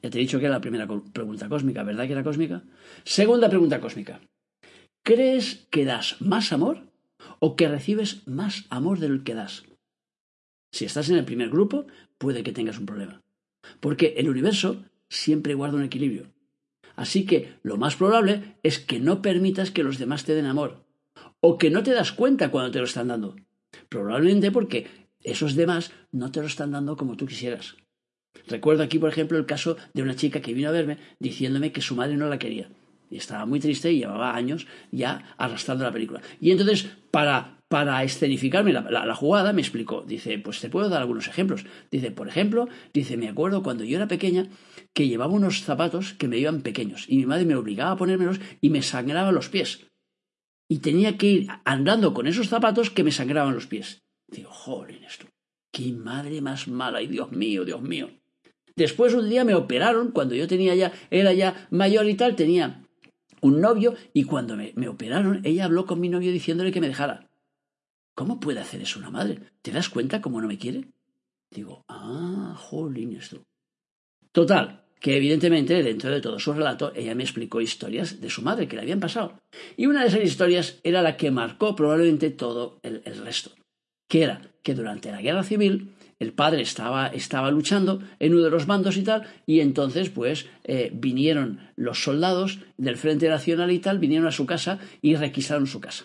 Ya 0.01 0.11
te 0.11 0.17
he 0.17 0.21
dicho 0.21 0.39
que 0.39 0.45
era 0.45 0.55
la 0.55 0.61
primera 0.61 0.87
pregunta 0.87 1.49
cósmica, 1.49 1.83
¿verdad 1.83 2.07
que 2.07 2.13
era 2.13 2.23
cósmica? 2.23 2.63
Segunda 3.03 3.49
pregunta 3.49 3.81
cósmica. 3.81 4.21
¿Crees 5.03 5.67
que 5.73 5.85
das 5.85 6.21
más 6.21 6.53
amor 6.53 6.87
o 7.41 7.57
que 7.57 7.67
recibes 7.67 8.25
más 8.29 8.67
amor 8.71 9.01
del 9.01 9.25
que 9.25 9.35
das? 9.35 9.65
Si 10.73 10.85
estás 10.85 11.11
en 11.11 11.17
el 11.17 11.25
primer 11.25 11.51
grupo, 11.51 11.89
puede 12.17 12.45
que 12.45 12.53
tengas 12.53 12.79
un 12.79 12.87
problema. 12.87 13.23
Porque 13.81 14.15
el 14.19 14.29
universo 14.29 14.85
siempre 15.09 15.55
guarda 15.55 15.79
un 15.79 15.83
equilibrio. 15.83 16.31
Así 16.95 17.27
que 17.27 17.59
lo 17.65 17.77
más 17.77 17.97
probable 17.97 18.55
es 18.63 18.79
que 18.79 19.01
no 19.01 19.21
permitas 19.21 19.73
que 19.73 19.83
los 19.83 19.99
demás 19.99 20.25
te 20.25 20.37
den 20.37 20.47
amor. 20.47 20.89
O 21.41 21.59
que 21.59 21.71
no 21.71 21.83
te 21.83 21.93
das 21.93 22.13
cuenta 22.13 22.51
cuando 22.51 22.71
te 22.71 22.79
lo 22.79 22.85
están 22.85 23.09
dando. 23.09 23.37
Probablemente 23.89 24.51
porque 24.51 24.87
esos 25.23 25.55
demás 25.55 25.93
no 26.13 26.31
te 26.31 26.41
lo 26.41 26.47
están 26.47 26.73
dando 26.73 26.97
como 26.97 27.17
tú 27.17 27.27
quisieras. 27.27 27.77
Recuerdo 28.47 28.83
aquí, 28.83 28.99
por 28.99 29.11
ejemplo, 29.11 29.39
el 29.39 29.47
caso 29.47 29.77
de 29.93 30.03
una 30.03 30.17
chica 30.17 30.41
que 30.41 30.55
vino 30.55 30.69
a 30.69 30.73
verme 30.73 30.99
diciéndome 31.19 31.73
que 31.73 31.81
su 31.81 31.97
madre 31.97 32.17
no 32.17 32.29
la 32.29 32.39
quería. 32.39 32.69
Y 33.11 33.17
estaba 33.17 33.45
muy 33.45 33.59
triste 33.59 33.93
y 33.93 33.99
llevaba 33.99 34.37
años 34.37 34.67
ya 34.93 35.35
arrastrando 35.37 35.85
la 35.85 35.93
película. 35.93 36.21
Y 36.41 36.53
entonces, 36.53 36.89
para, 37.11 37.59
para 37.69 38.03
escenificarme 38.05 38.73
la, 38.73 39.15
jugada, 39.17 39.53
me 39.53 39.63
explicó. 39.63 40.05
Dice, 40.07 40.39
pues 40.39 40.61
te 40.61 40.71
puedo 40.71 40.89
dar 40.89 41.01
algunos 41.01 41.27
ejemplos. 41.27 41.67
Dice, 41.91 42.13
por 42.13 42.29
ejemplo, 42.29 42.69
dice, 42.95 43.17
me 43.17 43.29
acuerdo 43.29 43.65
cuando 43.65 43.83
yo 43.83 43.97
era 43.97 44.07
pequeña 44.07 44.47
que 44.93 45.09
llevaba 45.09 45.33
unos 45.33 45.63
zapatos 45.63 46.15
que 46.15 46.29
me 46.29 46.39
iban 46.39 46.63
pequeños. 46.63 47.07
Y 47.09 47.17
mi 47.17 47.27
madre 47.27 47.47
me 47.47 47.57
obligaba 47.57 47.93
a 47.93 47.97
ponérmelos 47.97 48.41
y 48.61 48.71
me 48.71 48.83
sangraban 48.83 49.35
los 49.35 49.49
pies. 49.49 49.90
Y 50.71 50.79
tenía 50.79 51.19
que 51.19 51.27
ir 51.27 51.49
andando 51.65 52.15
con 52.15 52.29
esos 52.29 52.49
zapatos 52.49 52.91
que 52.91 53.03
me 53.03 53.11
sangraban 53.11 53.55
los 53.55 53.67
pies. 53.67 54.05
Digo, 54.29 54.53
joder, 54.53 55.03
esto. 55.03 55.27
Qué 55.73 55.93
madre 55.93 56.41
más 56.41 56.69
mala. 56.69 57.03
Y 57.03 57.09
Dios 57.09 57.33
mío, 57.33 57.65
Dios 57.65 57.83
mío. 57.83 58.09
Después 58.77 59.13
un 59.15 59.29
día 59.29 59.43
me 59.43 59.57
operaron, 59.57 60.13
cuando 60.13 60.37
yo 60.37 60.47
tenía 60.47 60.77
ya, 60.77 60.93
era 61.11 61.33
ya 61.33 61.67
mayor 61.73 62.09
y 62.09 62.15
tal, 62.15 62.37
tenía 62.37 62.87
un 63.41 63.61
novio 63.61 63.97
y 64.13 64.23
cuando 64.23 64.57
me, 64.57 64.89
operaron, 64.89 65.41
ella 65.45 65.65
habló 65.65 65.87
con 65.87 65.99
mi 65.99 66.09
novio 66.09 66.31
diciéndole 66.31 66.71
que 66.71 66.81
me 66.81 66.87
dejara. 66.87 67.29
¿Cómo 68.15 68.39
puede 68.39 68.61
hacer 68.61 68.81
eso 68.81 69.01
una 69.01 69.11
madre? 69.11 69.41
¿Te 69.63 69.73
das 69.73 69.89
cuenta 69.89 70.21
cómo 70.21 70.41
no 70.41 70.47
me 70.47 70.59
quiere? 70.59 70.87
Digo, 71.51 71.85
ah, 71.89 72.55
jolín 72.57 73.17
esto. 73.17 73.43
Total, 74.31 74.85
que 75.01 75.17
evidentemente 75.17 75.83
dentro 75.83 76.11
de 76.11 76.21
todo 76.21 76.39
su 76.39 76.53
relato 76.53 76.93
ella 76.95 77.15
me 77.15 77.25
explicó 77.25 77.61
historias 77.61 78.21
de 78.21 78.31
su 78.31 78.43
madre 78.43 78.69
que 78.69 78.77
le 78.77 78.83
habían 78.83 79.01
pasado. 79.01 79.41
Y 79.77 79.87
una 79.87 80.03
de 80.03 80.09
esas 80.09 80.25
historias 80.25 80.79
era 80.85 81.03
la 81.03 81.17
que 81.17 81.31
marcó 81.31 81.75
probablemente 81.75 82.31
todo 82.31 82.79
el 82.83 83.03
resto, 83.25 83.51
que 84.09 84.23
era 84.23 84.43
que 84.63 84.75
durante 84.75 85.11
la 85.11 85.23
guerra 85.23 85.43
civil 85.43 85.95
el 86.21 86.35
padre 86.35 86.61
estaba, 86.61 87.07
estaba 87.09 87.51
luchando 87.51 88.03
en 88.19 88.35
uno 88.35 88.43
de 88.43 88.51
los 88.51 88.67
bandos 88.67 88.99
y 88.99 89.03
tal, 89.03 89.27
y 89.47 89.61
entonces 89.61 90.11
pues 90.11 90.47
eh, 90.65 90.91
vinieron 90.93 91.61
los 91.77 92.05
soldados 92.05 92.61
del 92.77 92.99
Frente 92.99 93.29
Nacional 93.29 93.71
y 93.73 93.79
tal, 93.79 93.99
vinieron 93.99 94.29
a 94.29 94.33
su 94.33 94.45
casa 94.45 94.79
y 95.01 95.17
requisaron 95.17 95.67
su 95.67 95.81
casa. 95.81 96.05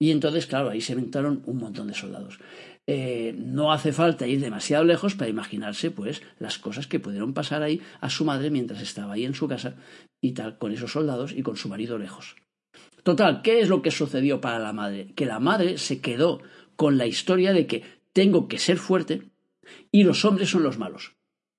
Y 0.00 0.10
entonces, 0.10 0.46
claro, 0.46 0.70
ahí 0.70 0.80
se 0.80 0.92
inventaron 0.92 1.42
un 1.46 1.58
montón 1.58 1.88
de 1.88 1.94
soldados. 1.94 2.38
Eh, 2.90 3.34
no 3.36 3.70
hace 3.70 3.92
falta 3.92 4.26
ir 4.26 4.40
demasiado 4.40 4.82
lejos 4.82 5.14
para 5.14 5.28
imaginarse 5.28 5.90
pues 5.90 6.22
las 6.38 6.58
cosas 6.58 6.86
que 6.86 6.98
pudieron 6.98 7.34
pasar 7.34 7.62
ahí 7.62 7.82
a 8.00 8.08
su 8.08 8.24
madre 8.24 8.48
mientras 8.48 8.80
estaba 8.80 9.12
ahí 9.12 9.26
en 9.26 9.34
su 9.34 9.46
casa 9.46 9.76
y 10.22 10.32
tal, 10.32 10.56
con 10.56 10.72
esos 10.72 10.92
soldados 10.92 11.34
y 11.36 11.42
con 11.42 11.58
su 11.58 11.68
marido 11.68 11.98
lejos. 11.98 12.36
Total, 13.02 13.42
¿qué 13.42 13.60
es 13.60 13.68
lo 13.68 13.82
que 13.82 13.90
sucedió 13.90 14.40
para 14.40 14.58
la 14.58 14.72
madre? 14.72 15.12
Que 15.14 15.26
la 15.26 15.38
madre 15.38 15.76
se 15.76 16.00
quedó 16.00 16.40
con 16.76 16.96
la 16.96 17.04
historia 17.04 17.52
de 17.52 17.66
que 17.66 17.84
tengo 18.14 18.48
que 18.48 18.58
ser 18.58 18.78
fuerte 18.78 19.22
y 19.92 20.04
los 20.04 20.24
hombres 20.24 20.48
son 20.48 20.62
los 20.62 20.78
malos. 20.78 21.12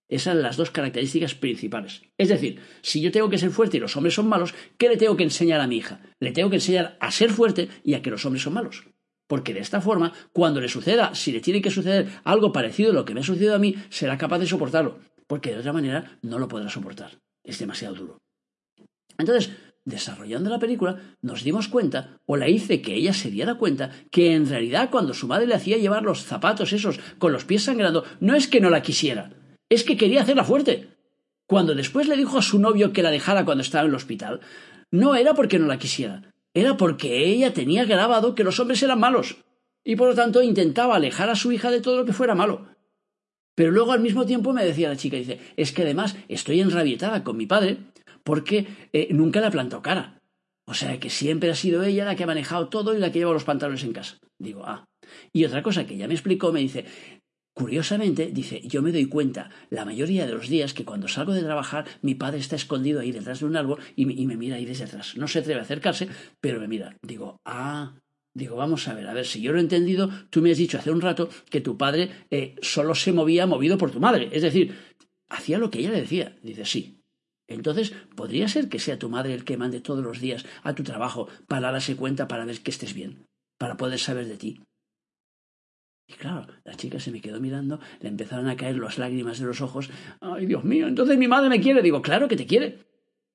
Esas 0.10 0.34
son 0.34 0.42
las 0.42 0.58
dos 0.58 0.72
características 0.72 1.36
principales. 1.36 2.02
Es 2.18 2.30
decir, 2.30 2.60
si 2.82 3.02
yo 3.02 3.12
tengo 3.12 3.30
que 3.30 3.38
ser 3.38 3.52
fuerte 3.52 3.78
y 3.78 3.80
los 3.80 3.96
hombres 3.96 4.16
son 4.16 4.28
malos, 4.28 4.56
¿qué 4.80 4.90
le 4.90 4.98
tengo 4.98 5.16
que 5.16 5.26
enseñar 5.26 5.62
a 5.62 5.68
mi 5.68 5.78
hija? 5.78 6.02
Le 6.20 6.32
tengo 6.32 6.50
que 6.50 6.56
enseñar 6.56 6.98
a 7.00 7.12
ser 7.12 7.30
fuerte 7.30 7.70
y 7.84 7.94
a 7.94 8.02
que 8.02 8.10
los 8.10 8.26
hombres 8.26 8.42
son 8.42 8.54
malos. 8.54 8.84
Porque 9.30 9.54
de 9.54 9.60
esta 9.60 9.80
forma, 9.80 10.12
cuando 10.34 10.60
le 10.60 10.68
suceda, 10.68 11.14
si 11.14 11.32
le 11.32 11.40
tiene 11.40 11.62
que 11.62 11.70
suceder 11.70 12.10
algo 12.24 12.52
parecido 12.52 12.90
a 12.90 12.96
lo 12.96 13.06
que 13.06 13.14
me 13.14 13.20
ha 13.20 13.24
sucedido 13.24 13.54
a 13.54 13.60
mí, 13.60 13.76
será 13.90 14.18
capaz 14.18 14.40
de 14.40 14.48
soportarlo. 14.48 14.98
Porque 15.28 15.52
de 15.52 15.60
otra 15.60 15.72
manera 15.72 16.18
no 16.24 16.40
lo 16.40 16.48
podrá 16.48 16.68
soportar. 16.68 17.20
Es 17.44 17.60
demasiado 17.60 17.94
duro. 17.94 18.18
Entonces, 19.20 19.52
desarrollando 19.86 20.50
la 20.50 20.58
película, 20.58 20.98
nos 21.22 21.44
dimos 21.44 21.68
cuenta, 21.68 22.18
o 22.26 22.38
la 22.38 22.50
hice 22.50 22.82
que 22.82 22.96
ella 22.96 23.14
se 23.14 23.30
diera 23.30 23.54
cuenta, 23.54 23.92
que 24.10 24.34
en 24.34 24.50
realidad 24.50 24.90
cuando 24.90 25.14
su 25.14 25.28
madre 25.28 25.46
le 25.46 25.54
hacía 25.54 25.78
llevar 25.78 26.02
los 26.02 26.24
zapatos 26.24 26.74
esos 26.74 27.00
con 27.20 27.32
los 27.32 27.46
pies 27.46 27.64
sangrando, 27.64 28.06
no 28.20 28.34
es 28.34 28.48
que 28.48 28.62
no 28.62 28.72
la 28.72 28.82
quisiera, 28.82 29.32
es 29.70 29.84
que 29.84 29.96
quería 29.96 30.24
hacerla 30.24 30.44
fuerte. 30.44 30.90
Cuando 31.46 31.76
después 31.76 32.08
le 32.08 32.18
dijo 32.18 32.40
a 32.40 32.42
su 32.42 32.58
novio 32.58 32.94
que 32.94 33.04
la 33.04 33.12
dejara 33.12 33.46
cuando 33.46 33.62
estaba 33.62 33.84
en 33.84 33.90
el 33.90 33.96
hospital, 33.96 34.40
no 34.90 35.16
era 35.16 35.36
porque 35.36 35.60
no 35.60 35.68
la 35.68 35.78
quisiera, 35.78 36.34
era 36.54 36.78
porque 36.78 37.26
ella 37.26 37.54
tenía 37.54 37.86
grabado 37.86 38.36
que 38.36 38.44
los 38.44 38.60
hombres 38.60 38.82
eran 38.84 39.00
malos, 39.00 39.38
y 39.84 39.96
por 39.96 40.10
lo 40.10 40.16
tanto 40.16 40.42
intentaba 40.42 40.96
alejar 40.96 41.30
a 41.30 41.36
su 41.36 41.52
hija 41.52 41.72
de 41.72 41.82
todo 41.82 41.98
lo 41.98 42.06
que 42.06 42.14
fuera 42.14 42.36
malo. 42.36 42.68
Pero 43.56 43.72
luego 43.72 43.92
al 43.92 44.00
mismo 44.00 44.26
tiempo 44.26 44.54
me 44.54 44.64
decía 44.64 44.90
la 44.90 44.96
chica, 44.96 45.18
dice, 45.18 45.40
es 45.58 45.72
que 45.72 45.82
además 45.82 46.16
estoy 46.28 46.62
enrabietada 46.62 47.24
con 47.24 47.38
mi 47.38 47.46
padre 47.46 47.78
porque 48.24 48.68
eh, 48.94 49.10
nunca 49.12 49.42
le 49.42 49.48
ha 49.48 49.52
plantado 49.52 49.82
cara. 49.82 50.22
O 50.66 50.74
sea 50.74 51.00
que 51.00 51.10
siempre 51.10 51.50
ha 51.50 51.56
sido 51.56 51.84
ella 51.84 52.06
la 52.06 52.16
que 52.16 52.24
ha 52.24 52.28
manejado 52.28 52.70
todo 52.70 52.96
y 52.96 53.00
la 53.00 53.12
que 53.12 53.20
lleva 53.20 53.34
los 53.34 53.44
pantalones 53.44 53.84
en 53.84 53.94
casa. 53.94 54.20
Digo, 54.38 54.64
ah. 54.66 54.86
Y 55.34 55.44
otra 55.46 55.64
cosa 55.64 55.86
que 55.88 55.98
ya 55.98 56.08
me 56.08 56.14
explicó, 56.14 56.52
me 56.52 56.60
dice, 56.60 56.86
Curiosamente, 57.60 58.30
dice, 58.32 58.62
yo 58.64 58.82
me 58.82 58.94
doy 58.94 59.08
cuenta 59.08 59.50
la 59.70 59.84
mayoría 59.84 60.26
de 60.26 60.32
los 60.32 60.48
días 60.48 60.74
que 60.74 60.86
cuando 60.86 61.10
salgo 61.10 61.34
de 61.34 61.44
trabajar 61.44 61.84
mi 62.02 62.16
padre 62.16 62.40
está 62.40 62.56
escondido 62.56 63.02
ahí 63.02 63.12
detrás 63.12 63.42
de 63.42 63.48
un 63.48 63.58
árbol 63.58 63.82
y 63.98 64.06
me, 64.06 64.38
mira 64.38 64.56
ahí 64.56 64.64
desde 64.64 64.86
atrás. 64.86 65.18
No 65.18 65.28
se 65.28 65.40
atreve 65.40 65.60
a 65.60 65.64
acercarse, 65.64 66.08
pero 66.40 66.62
me 66.62 66.70
mira. 66.70 66.96
Digo, 67.02 67.42
ah, 67.44 67.96
digo, 68.34 68.56
vamos 68.56 68.88
a 68.88 68.94
ver, 68.94 69.10
a 69.10 69.14
ver, 69.14 69.26
si 69.26 69.42
yo 69.42 69.52
lo 69.52 69.58
he 69.58 69.62
entendido, 69.62 70.10
tú 70.30 70.42
me 70.42 70.52
has 70.52 70.58
dicho 70.58 70.78
hace 70.78 70.90
un 70.90 71.02
rato 71.02 71.28
que 71.50 71.60
tu 71.60 71.78
padre 71.78 72.10
eh, 72.32 72.56
solo 72.62 72.96
se 72.96 73.12
movía 73.12 73.46
movido 73.46 73.78
por 73.78 73.92
tu 73.92 74.00
madre. 74.00 74.30
Es 74.32 74.42
decir, 74.42 74.78
hacía 75.28 75.58
lo 75.58 75.70
que 75.70 75.80
ella 75.80 75.92
le 75.92 76.00
decía. 76.00 76.38
Dice, 76.42 76.64
sí, 76.64 77.02
entonces, 77.50 77.92
podría 78.16 78.48
ser 78.48 78.70
que 78.70 78.80
sea 78.80 79.00
tu 79.00 79.10
madre 79.10 79.34
el 79.34 79.44
que 79.44 79.58
mande 79.58 79.82
todos 79.82 80.02
los 80.02 80.22
días 80.22 80.46
a 80.64 80.76
tu 80.76 80.84
trabajo 80.84 81.28
para 81.50 81.74
darse 81.74 81.98
cuenta 81.98 82.30
para 82.30 82.46
ver 82.46 82.62
que 82.62 82.72
estés 82.72 82.94
bien, 82.94 83.26
para 83.58 83.76
poder 83.76 84.00
saber 84.00 84.28
de 84.28 84.38
ti. 84.38 84.62
Y 86.10 86.14
claro, 86.14 86.48
la 86.64 86.74
chica 86.74 87.00
se 87.00 87.12
me 87.12 87.22
quedó 87.22 87.40
mirando, 87.40 87.80
le 88.02 88.10
empezaron 88.10 88.50
a 88.50 88.58
caer 88.58 88.78
las 88.78 88.98
lágrimas 88.98 89.38
de 89.38 89.46
los 89.46 89.62
ojos. 89.62 89.92
Ay, 90.20 90.48
Dios 90.48 90.64
mío, 90.64 90.88
entonces 90.88 91.20
mi 91.20 91.28
madre 91.28 91.50
me 91.50 91.62
quiere. 91.62 91.84
Digo, 91.84 92.02
claro 92.02 92.28
que 92.28 92.36
te 92.36 92.48
quiere. 92.48 92.80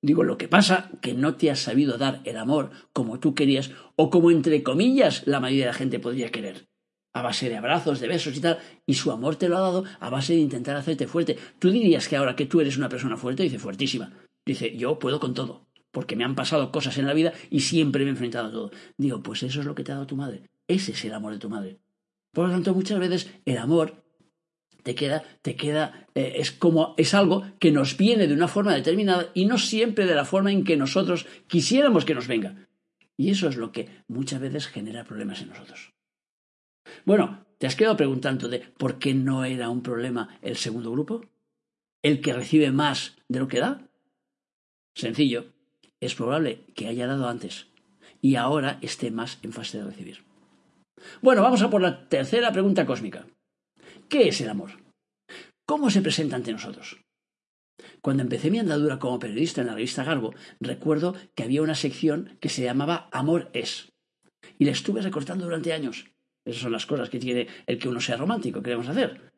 Digo, 0.01 0.23
lo 0.23 0.37
que 0.37 0.49
pasa 0.49 0.91
que 1.01 1.13
no 1.13 1.35
te 1.35 1.49
has 1.49 1.59
sabido 1.59 1.97
dar 1.97 2.19
el 2.25 2.35
amor 2.35 2.71
como 2.91 3.19
tú 3.19 3.33
querías 3.33 3.71
o 3.95 4.09
como 4.09 4.29
entre 4.29 4.61
comillas 4.61 5.25
la 5.25 5.39
mayoría 5.39 5.67
de 5.67 5.71
la 5.71 5.77
gente 5.77 5.99
podría 5.99 6.31
querer 6.31 6.67
a 7.13 7.21
base 7.21 7.47
de 7.47 7.55
abrazos, 7.55 8.01
de 8.01 8.09
besos 8.09 8.35
y 8.35 8.41
tal, 8.41 8.59
y 8.85 8.95
su 8.95 9.09
amor 9.09 9.37
te 9.37 9.47
lo 9.47 9.55
ha 9.55 9.61
dado 9.61 9.85
a 10.01 10.09
base 10.09 10.33
de 10.33 10.39
intentar 10.39 10.75
hacerte 10.75 11.07
fuerte. 11.07 11.37
Tú 11.59 11.71
dirías 11.71 12.09
que 12.09 12.17
ahora 12.17 12.35
que 12.35 12.45
tú 12.45 12.59
eres 12.59 12.75
una 12.75 12.89
persona 12.89 13.15
fuerte, 13.15 13.43
dice 13.43 13.57
fuertísima. 13.57 14.11
Dice, 14.45 14.75
yo 14.75 14.99
puedo 14.99 15.21
con 15.21 15.33
todo, 15.33 15.65
porque 15.91 16.17
me 16.17 16.25
han 16.25 16.35
pasado 16.35 16.73
cosas 16.73 16.97
en 16.97 17.07
la 17.07 17.13
vida 17.13 17.31
y 17.49 17.61
siempre 17.61 18.03
me 18.03 18.09
he 18.09 18.11
enfrentado 18.11 18.49
a 18.49 18.51
todo. 18.51 18.71
Digo, 18.97 19.23
pues 19.23 19.43
eso 19.43 19.61
es 19.61 19.65
lo 19.65 19.75
que 19.75 19.85
te 19.85 19.93
ha 19.93 19.95
dado 19.95 20.07
tu 20.07 20.17
madre. 20.17 20.49
Ese 20.67 20.91
es 20.91 21.05
el 21.05 21.13
amor 21.13 21.31
de 21.31 21.39
tu 21.39 21.49
madre. 21.49 21.79
Por 22.35 22.47
lo 22.47 22.53
tanto, 22.53 22.73
muchas 22.73 22.99
veces 22.99 23.31
el 23.45 23.57
amor 23.57 24.03
te 24.83 24.93
queda, 24.93 25.23
te 25.41 25.55
queda, 25.55 26.05
eh, 26.15 26.33
es 26.35 26.51
como, 26.51 26.93
es 26.97 27.13
algo 27.13 27.45
que 27.59 27.71
nos 27.71 27.95
viene 27.95 28.27
de 28.27 28.33
una 28.33 28.49
forma 28.49 28.75
determinada 28.75 29.31
y 29.33 29.45
no 29.45 29.57
siempre 29.57 30.05
de 30.05 30.15
la 30.15 30.25
forma 30.25 30.51
en 30.51 30.65
que 30.65 30.75
nosotros 30.75 31.25
quisiéramos 31.47 32.03
que 32.03 32.13
nos 32.13 32.27
venga. 32.27 32.67
Y 33.15 33.29
eso 33.29 33.47
es 33.47 33.55
lo 33.55 33.71
que 33.71 33.87
muchas 34.09 34.41
veces 34.41 34.67
genera 34.67 35.05
problemas 35.05 35.41
en 35.41 35.47
nosotros. 35.47 35.93
Bueno, 37.05 37.45
¿te 37.57 37.67
has 37.67 37.77
quedado 37.77 37.95
preguntando 37.95 38.49
de 38.49 38.59
por 38.59 38.99
qué 38.99 39.13
no 39.13 39.45
era 39.45 39.69
un 39.69 39.81
problema 39.81 40.37
el 40.41 40.57
segundo 40.57 40.91
grupo? 40.91 41.21
¿El 42.03 42.19
que 42.19 42.33
recibe 42.33 42.69
más 42.69 43.15
de 43.29 43.39
lo 43.39 43.47
que 43.47 43.61
da? 43.61 43.89
Sencillo, 44.93 45.53
es 46.01 46.15
probable 46.15 46.65
que 46.75 46.87
haya 46.87 47.07
dado 47.07 47.29
antes 47.29 47.67
y 48.21 48.35
ahora 48.35 48.77
esté 48.81 49.09
más 49.09 49.39
en 49.41 49.53
fase 49.53 49.77
de 49.77 49.85
recibir. 49.85 50.24
Bueno, 51.21 51.41
vamos 51.41 51.61
a 51.61 51.69
por 51.69 51.81
la 51.81 52.07
tercera 52.07 52.51
pregunta 52.51 52.85
cósmica. 52.85 53.25
¿Qué 54.09 54.27
es 54.27 54.41
el 54.41 54.49
amor? 54.49 54.71
¿Cómo 55.65 55.89
se 55.89 56.01
presenta 56.01 56.35
ante 56.35 56.51
nosotros? 56.51 56.97
Cuando 58.01 58.23
empecé 58.23 58.51
mi 58.51 58.59
andadura 58.59 58.99
como 58.99 59.19
periodista 59.19 59.61
en 59.61 59.67
la 59.67 59.73
revista 59.73 60.03
Garbo, 60.03 60.33
recuerdo 60.59 61.15
que 61.33 61.43
había 61.43 61.61
una 61.61 61.75
sección 61.75 62.37
que 62.39 62.49
se 62.49 62.63
llamaba 62.63 63.09
Amor 63.11 63.49
es. 63.53 63.91
Y 64.59 64.65
la 64.65 64.71
estuve 64.71 65.01
recortando 65.01 65.45
durante 65.45 65.73
años. 65.73 66.05
Esas 66.45 66.61
son 66.61 66.71
las 66.71 66.85
cosas 66.85 67.09
que 67.09 67.19
tiene 67.19 67.47
el 67.65 67.79
que 67.79 67.89
uno 67.89 67.99
sea 67.99 68.17
romántico, 68.17 68.61
queremos 68.61 68.87
hacer. 68.87 69.31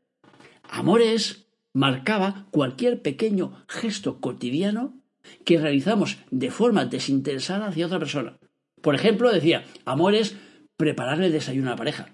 Amores 0.63 1.47
marcaba 1.73 2.47
cualquier 2.51 3.01
pequeño 3.01 3.63
gesto 3.69 4.19
cotidiano 4.19 4.99
que 5.45 5.59
realizamos 5.59 6.17
de 6.31 6.51
forma 6.51 6.85
desinteresada 6.85 7.67
hacia 7.67 7.85
otra 7.85 7.99
persona. 7.99 8.37
Por 8.81 8.95
ejemplo, 8.95 9.31
decía, 9.31 9.63
amor 9.85 10.13
es 10.13 10.37
prepararle 10.77 11.27
el 11.27 11.31
desayuno 11.31 11.67
a 11.67 11.71
la 11.71 11.77
pareja. 11.77 12.09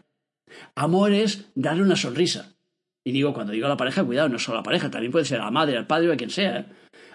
Amor 0.75 1.12
es 1.12 1.51
darle 1.55 1.84
una 1.84 1.96
sonrisa. 1.96 2.55
Y 3.05 3.12
digo, 3.12 3.34
cuando 3.34 3.53
digo 3.53 3.65
a 3.65 3.70
la 3.70 3.77
pareja, 3.77 4.03
cuidado, 4.03 4.29
no 4.29 4.39
solo 4.39 4.58
a 4.58 4.62
la 4.62 4.65
pareja, 4.65 4.89
también 4.89 5.12
puede 5.12 5.25
ser 5.25 5.41
a 5.41 5.46
la 5.46 5.51
madre, 5.51 5.77
al 5.77 5.88
padre 5.88 6.10
o 6.10 6.13
a 6.13 6.17
quien 6.17 6.29
sea. 6.29 6.60
¿eh? 6.60 6.65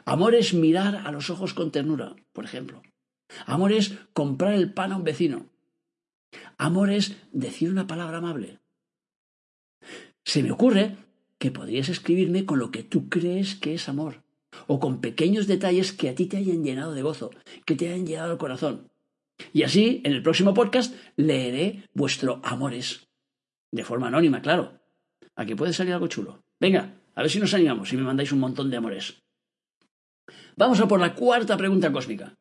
Amor 0.05 0.35
es 0.35 0.55
mirar 0.55 1.02
a 1.05 1.11
los 1.12 1.31
ojos 1.31 1.55
con 1.55 1.71
ternura, 1.71 2.14
por 2.33 2.45
ejemplo. 2.45 2.83
Amor 3.47 3.73
es 3.73 3.95
comprar 4.12 4.52
el 4.52 4.73
pan 4.73 4.93
a 4.93 4.97
un 4.97 5.05
vecino. 5.05 5.47
Amor 6.59 6.90
es 6.90 7.17
decir 7.33 7.71
una 7.71 7.87
palabra 7.87 8.19
amable. 8.19 8.59
Se 10.25 10.43
me 10.43 10.50
ocurre 10.50 10.97
que 11.38 11.50
podrías 11.50 11.88
escribirme 11.88 12.45
con 12.45 12.59
lo 12.59 12.71
que 12.71 12.83
tú 12.83 13.09
crees 13.09 13.55
que 13.55 13.75
es 13.75 13.88
amor, 13.88 14.23
o 14.67 14.81
con 14.81 15.00
pequeños 15.00 15.47
detalles 15.47 15.93
que 15.93 16.09
a 16.09 16.14
ti 16.14 16.26
te 16.26 16.37
hayan 16.37 16.64
llenado 16.64 16.93
de 16.93 17.02
gozo, 17.02 17.31
que 17.64 17.76
te 17.76 17.88
hayan 17.88 18.07
llenado 18.07 18.33
el 18.33 18.38
corazón. 18.38 18.88
Y 19.52 19.62
así, 19.62 20.00
en 20.04 20.12
el 20.12 20.23
próximo 20.23 20.54
podcast, 20.54 20.95
leeré 21.16 21.88
vuestro 21.95 22.40
amores. 22.45 23.09
De 23.73 23.85
forma 23.85 24.09
anónima, 24.09 24.42
claro. 24.42 24.80
Aquí 25.37 25.54
puede 25.54 25.73
salir 25.73 25.95
algo 25.95 26.09
chulo. 26.09 26.42
Venga, 26.61 26.95
a 27.14 27.23
ver 27.23 27.30
si 27.30 27.38
nos 27.38 27.54
animamos 27.54 27.92
y 27.92 27.97
me 27.97 28.02
mandáis 28.02 28.33
un 28.33 28.40
montón 28.40 28.71
de 28.71 28.76
amores. 28.76 29.23
Vamos 30.57 30.80
a 30.80 30.88
por 30.88 31.00
la 31.00 31.14
cuarta 31.14 31.57
pregunta 31.57 31.92
cósmica. 31.92 32.35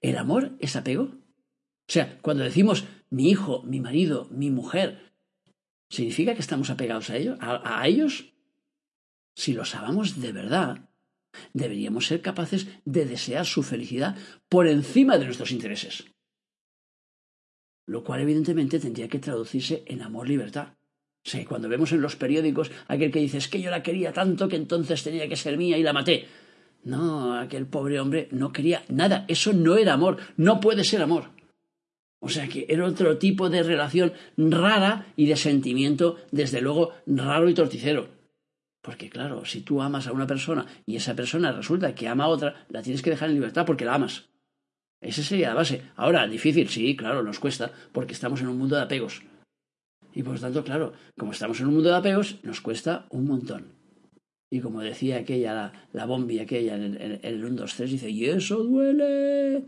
¿El 0.00 0.18
amor 0.18 0.52
es 0.58 0.76
apego? 0.76 1.04
O 1.04 1.92
sea, 1.92 2.18
cuando 2.20 2.44
decimos 2.44 2.84
mi 3.10 3.30
hijo, 3.30 3.62
mi 3.62 3.80
marido, 3.80 4.28
mi 4.30 4.50
mujer, 4.50 5.14
¿significa 5.88 6.34
que 6.34 6.40
estamos 6.40 6.70
apegados 6.70 7.10
a 7.10 7.16
ellos? 7.16 7.38
¿A, 7.40 7.80
a 7.80 7.86
ellos? 7.86 8.34
Si 9.34 9.54
los 9.54 9.74
amamos 9.74 10.20
de 10.20 10.32
verdad, 10.32 10.90
deberíamos 11.52 12.06
ser 12.06 12.22
capaces 12.22 12.66
de 12.84 13.04
desear 13.04 13.46
su 13.46 13.62
felicidad 13.62 14.16
por 14.48 14.66
encima 14.66 15.18
de 15.18 15.26
nuestros 15.26 15.52
intereses. 15.52 16.04
Lo 17.86 18.04
cual 18.04 18.20
evidentemente 18.20 18.78
tendría 18.78 19.08
que 19.08 19.18
traducirse 19.18 19.82
en 19.86 20.02
amor-libertad. 20.02 20.74
Sea, 21.24 21.44
cuando 21.44 21.68
vemos 21.68 21.92
en 21.92 22.00
los 22.00 22.16
periódicos 22.16 22.70
aquel 22.88 23.12
que 23.12 23.20
dice 23.20 23.38
es 23.38 23.48
que 23.48 23.60
yo 23.60 23.70
la 23.70 23.82
quería 23.82 24.12
tanto 24.12 24.48
que 24.48 24.56
entonces 24.56 25.02
tenía 25.02 25.28
que 25.28 25.36
ser 25.36 25.56
mía 25.56 25.78
y 25.78 25.82
la 25.82 25.92
maté. 25.92 26.26
No, 26.84 27.38
aquel 27.38 27.66
pobre 27.66 28.00
hombre 28.00 28.28
no 28.32 28.52
quería 28.52 28.84
nada. 28.88 29.24
Eso 29.28 29.52
no 29.52 29.76
era 29.76 29.92
amor. 29.92 30.16
No 30.36 30.58
puede 30.58 30.82
ser 30.82 31.00
amor. 31.00 31.30
O 32.18 32.28
sea 32.28 32.48
que 32.48 32.66
era 32.68 32.86
otro 32.86 33.18
tipo 33.18 33.50
de 33.50 33.62
relación 33.62 34.12
rara 34.36 35.12
y 35.16 35.26
de 35.26 35.36
sentimiento, 35.36 36.18
desde 36.30 36.60
luego, 36.60 36.92
raro 37.06 37.48
y 37.48 37.54
torticero. 37.54 38.21
Porque 38.82 39.08
claro, 39.08 39.44
si 39.44 39.60
tú 39.60 39.80
amas 39.80 40.08
a 40.08 40.12
una 40.12 40.26
persona 40.26 40.66
y 40.84 40.96
esa 40.96 41.14
persona 41.14 41.52
resulta 41.52 41.94
que 41.94 42.08
ama 42.08 42.24
a 42.24 42.28
otra, 42.28 42.66
la 42.68 42.82
tienes 42.82 43.00
que 43.00 43.10
dejar 43.10 43.28
en 43.28 43.36
libertad 43.36 43.64
porque 43.64 43.84
la 43.84 43.94
amas. 43.94 44.28
Esa 45.00 45.22
sería 45.22 45.48
la 45.48 45.54
base. 45.54 45.82
Ahora, 45.96 46.26
difícil, 46.26 46.68
sí, 46.68 46.96
claro, 46.96 47.22
nos 47.22 47.38
cuesta, 47.38 47.72
porque 47.92 48.12
estamos 48.12 48.40
en 48.40 48.48
un 48.48 48.58
mundo 48.58 48.76
de 48.76 48.82
apegos. 48.82 49.22
Y 50.14 50.22
por 50.22 50.38
tanto, 50.38 50.62
claro, 50.62 50.92
como 51.16 51.32
estamos 51.32 51.60
en 51.60 51.68
un 51.68 51.74
mundo 51.74 51.90
de 51.90 51.96
apegos, 51.96 52.38
nos 52.42 52.60
cuesta 52.60 53.06
un 53.10 53.26
montón. 53.26 53.72
Y 54.50 54.60
como 54.60 54.80
decía 54.80 55.18
aquella, 55.18 55.54
la, 55.54 55.72
la 55.92 56.04
bombi 56.04 56.38
aquella 56.38 56.74
en 56.74 56.82
el, 56.82 57.00
en 57.00 57.20
el 57.22 57.44
1, 57.44 57.62
2, 57.62 57.74
3, 57.74 57.90
dice, 57.90 58.10
y 58.10 58.26
eso 58.26 58.62
duele. 58.62 59.64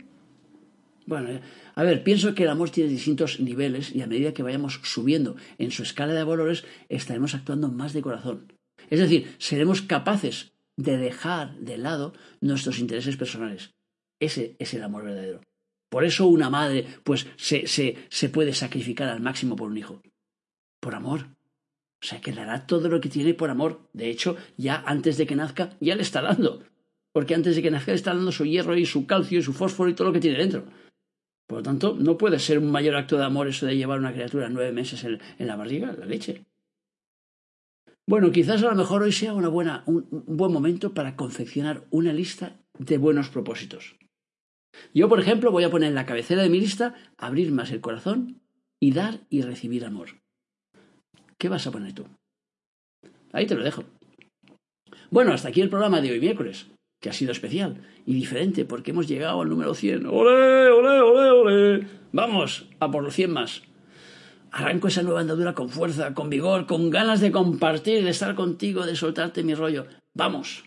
Bueno, 1.07 1.29
eh, 1.29 1.41
a 1.73 1.83
ver, 1.83 2.03
pienso 2.03 2.33
que 2.33 2.43
el 2.43 2.49
amor 2.49 2.69
tiene 2.69 2.89
distintos 2.89 3.39
niveles 3.39 3.93
y 3.93 4.01
a 4.01 4.07
medida 4.07 4.33
que 4.33 4.43
vayamos 4.43 4.79
subiendo 4.83 5.35
en 5.57 5.71
su 5.71 5.83
escala 5.83 6.13
de 6.13 6.23
valores, 6.23 6.65
estaremos 6.89 7.33
actuando 7.35 7.69
más 7.69 7.93
de 7.93 8.01
corazón. 8.01 8.54
Es 8.89 8.99
decir, 8.99 9.35
seremos 9.37 9.81
capaces 9.81 10.53
de 10.77 10.97
dejar 10.97 11.55
de 11.57 11.77
lado 11.77 12.13
nuestros 12.41 12.79
intereses 12.79 13.17
personales. 13.17 13.73
Ese 14.19 14.55
es 14.59 14.73
el 14.73 14.83
amor 14.83 15.03
verdadero. 15.03 15.41
Por 15.89 16.03
eso 16.03 16.27
una 16.27 16.49
madre, 16.49 16.85
pues, 17.03 17.27
se, 17.37 17.67
se, 17.67 17.97
se 18.09 18.29
puede 18.29 18.53
sacrificar 18.53 19.07
al 19.09 19.21
máximo 19.21 19.55
por 19.55 19.69
un 19.69 19.77
hijo. 19.77 20.01
Por 20.81 20.95
amor. 20.95 21.27
O 22.03 22.07
sea, 22.07 22.21
que 22.21 22.33
dará 22.33 22.67
todo 22.67 22.89
lo 22.89 22.99
que 22.99 23.09
tiene 23.09 23.33
por 23.33 23.49
amor. 23.49 23.89
De 23.93 24.09
hecho, 24.09 24.37
ya 24.57 24.83
antes 24.85 25.17
de 25.17 25.25
que 25.25 25.35
nazca, 25.35 25.75
ya 25.79 25.95
le 25.95 26.01
está 26.01 26.21
dando. 26.21 26.63
Porque 27.13 27.33
antes 27.33 27.55
de 27.55 27.61
que 27.61 27.71
nazca 27.71 27.91
le 27.91 27.95
está 27.95 28.13
dando 28.13 28.31
su 28.31 28.45
hierro 28.45 28.75
y 28.75 28.85
su 28.85 29.07
calcio 29.07 29.39
y 29.39 29.43
su 29.43 29.53
fósforo 29.53 29.89
y 29.89 29.93
todo 29.93 30.07
lo 30.07 30.13
que 30.13 30.19
tiene 30.19 30.37
dentro. 30.37 30.65
Por 31.47 31.59
lo 31.59 31.63
tanto, 31.63 31.95
no 31.97 32.17
puede 32.17 32.39
ser 32.39 32.57
un 32.57 32.71
mayor 32.71 32.95
acto 32.95 33.17
de 33.17 33.23
amor 33.23 33.47
eso 33.47 33.65
de 33.65 33.77
llevar 33.77 33.99
una 33.99 34.13
criatura 34.13 34.49
nueve 34.49 34.71
meses 34.71 35.03
en, 35.03 35.19
en 35.37 35.47
la 35.47 35.55
barriga, 35.55 35.93
la 35.93 36.05
leche. 36.05 36.43
Bueno, 38.07 38.31
quizás 38.31 38.61
a 38.61 38.69
lo 38.69 38.75
mejor 38.75 39.01
hoy 39.01 39.11
sea 39.11 39.33
una 39.33 39.49
buena, 39.49 39.83
un, 39.87 40.07
buen 40.11 40.51
momento 40.51 40.93
para 40.93 41.15
confeccionar 41.15 41.87
una 41.89 42.13
lista 42.13 42.59
de 42.77 42.99
buenos 42.99 43.29
propósitos. 43.29 43.95
Yo, 44.93 45.09
por 45.09 45.19
ejemplo, 45.19 45.51
voy 45.51 45.63
a 45.63 45.71
poner 45.71 45.89
en 45.89 45.95
la 45.95 46.05
cabecera 46.05 46.43
de 46.43 46.49
mi 46.49 46.59
lista 46.59 46.93
abrir 47.17 47.51
más 47.51 47.71
el 47.71 47.81
corazón 47.81 48.41
y 48.79 48.91
dar 48.91 49.21
y 49.29 49.41
recibir 49.41 49.85
amor. 49.85 50.09
¿Qué 51.39 51.49
vas 51.49 51.65
a 51.65 51.71
poner 51.71 51.93
tú? 51.93 52.05
Ahí 53.31 53.47
te 53.47 53.55
lo 53.55 53.63
dejo. 53.63 53.83
Bueno, 55.09 55.33
hasta 55.33 55.49
aquí 55.49 55.61
el 55.61 55.69
programa 55.69 56.01
de 56.01 56.11
hoy 56.11 56.19
miércoles, 56.19 56.67
que 57.01 57.09
ha 57.09 57.13
sido 57.13 57.31
especial 57.31 57.81
y 58.05 58.13
diferente 58.13 58.65
porque 58.65 58.91
hemos 58.91 59.07
llegado 59.07 59.41
al 59.41 59.49
número 59.49 59.73
100. 59.73 60.05
¡Ole, 60.05 60.69
ole, 60.69 61.01
ole, 61.01 61.29
ole! 61.31 61.87
Vamos, 62.11 62.69
a 62.79 62.91
por 62.91 63.03
los 63.03 63.15
100 63.15 63.31
más. 63.31 63.63
Arranco 64.55 64.87
esa 64.87 65.03
nueva 65.03 65.19
andadura 65.19 65.53
con 65.53 65.67
fuerza, 65.67 66.13
con 66.13 66.29
vigor, 66.29 66.65
con 66.65 66.89
ganas 66.89 67.19
de 67.19 67.29
compartir, 67.29 68.05
de 68.05 68.11
estar 68.11 68.35
contigo, 68.35 68.85
de 68.85 68.95
soltarte 68.95 69.43
mi 69.43 69.53
rollo. 69.53 69.85
Vamos. 70.13 70.63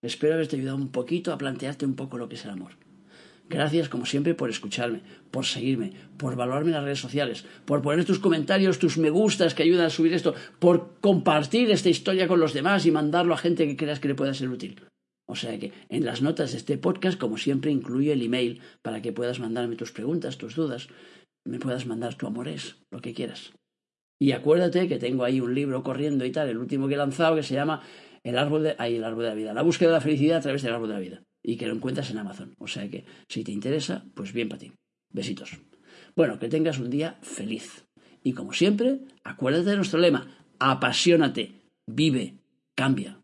Espero 0.00 0.34
haberte 0.34 0.54
ayudado 0.54 0.76
un 0.76 0.92
poquito 0.92 1.32
a 1.32 1.38
plantearte 1.38 1.84
un 1.84 1.96
poco 1.96 2.18
lo 2.18 2.28
que 2.28 2.36
es 2.36 2.44
el 2.44 2.52
amor. 2.52 2.74
Gracias, 3.48 3.88
como 3.88 4.06
siempre, 4.06 4.36
por 4.36 4.48
escucharme, 4.48 5.00
por 5.32 5.44
seguirme, 5.44 5.92
por 6.18 6.36
valorarme 6.36 6.68
en 6.68 6.76
las 6.76 6.84
redes 6.84 7.00
sociales, 7.00 7.44
por 7.64 7.82
poner 7.82 8.04
tus 8.04 8.20
comentarios, 8.20 8.78
tus 8.78 8.96
me 8.96 9.10
gustas 9.10 9.54
que 9.54 9.64
ayudan 9.64 9.86
a 9.86 9.90
subir 9.90 10.14
esto, 10.14 10.36
por 10.60 11.00
compartir 11.00 11.68
esta 11.72 11.88
historia 11.88 12.28
con 12.28 12.38
los 12.38 12.52
demás 12.52 12.86
y 12.86 12.92
mandarlo 12.92 13.34
a 13.34 13.38
gente 13.38 13.66
que 13.66 13.76
creas 13.76 13.98
que 13.98 14.06
le 14.06 14.14
pueda 14.14 14.34
ser 14.34 14.50
útil. 14.50 14.80
O 15.26 15.34
sea 15.34 15.58
que 15.58 15.72
en 15.88 16.04
las 16.04 16.22
notas 16.22 16.52
de 16.52 16.58
este 16.58 16.78
podcast, 16.78 17.18
como 17.18 17.38
siempre, 17.38 17.72
incluye 17.72 18.12
el 18.12 18.22
email 18.22 18.60
para 18.82 19.02
que 19.02 19.12
puedas 19.12 19.40
mandarme 19.40 19.76
tus 19.76 19.90
preguntas, 19.90 20.38
tus 20.38 20.54
dudas, 20.54 20.88
me 21.44 21.58
puedas 21.58 21.86
mandar 21.86 22.14
tu 22.14 22.26
amores, 22.26 22.76
lo 22.90 23.00
que 23.00 23.14
quieras. 23.14 23.52
Y 24.20 24.32
acuérdate 24.32 24.86
que 24.88 24.98
tengo 24.98 25.24
ahí 25.24 25.40
un 25.40 25.54
libro 25.54 25.82
corriendo 25.82 26.24
y 26.24 26.30
tal, 26.30 26.48
el 26.48 26.58
último 26.58 26.88
que 26.88 26.94
he 26.94 26.96
lanzado, 26.96 27.34
que 27.34 27.42
se 27.42 27.54
llama 27.54 27.82
El 28.22 28.38
árbol 28.38 28.62
de, 28.62 28.76
ahí, 28.78 28.96
el 28.96 29.04
árbol 29.04 29.24
de 29.24 29.28
la 29.30 29.34
vida, 29.34 29.52
la 29.52 29.62
búsqueda 29.62 29.88
de 29.88 29.94
la 29.94 30.00
felicidad 30.00 30.38
a 30.38 30.42
través 30.42 30.62
del 30.62 30.72
árbol 30.72 30.88
de 30.88 30.94
la 30.94 31.00
vida 31.00 31.22
y 31.42 31.56
que 31.56 31.66
lo 31.66 31.74
encuentras 31.74 32.10
en 32.10 32.18
Amazon. 32.18 32.54
O 32.58 32.68
sea 32.68 32.88
que 32.88 33.04
si 33.28 33.42
te 33.42 33.52
interesa, 33.52 34.04
pues 34.14 34.32
bien 34.32 34.48
para 34.48 34.60
ti. 34.60 34.72
Besitos. 35.10 35.58
Bueno, 36.14 36.38
que 36.38 36.48
tengas 36.48 36.78
un 36.78 36.90
día 36.90 37.18
feliz. 37.22 37.84
Y 38.22 38.32
como 38.32 38.52
siempre, 38.52 39.00
acuérdate 39.24 39.70
de 39.70 39.76
nuestro 39.76 39.98
lema, 39.98 40.28
apasionate, 40.58 41.52
vive, 41.86 42.36
cambia. 42.76 43.21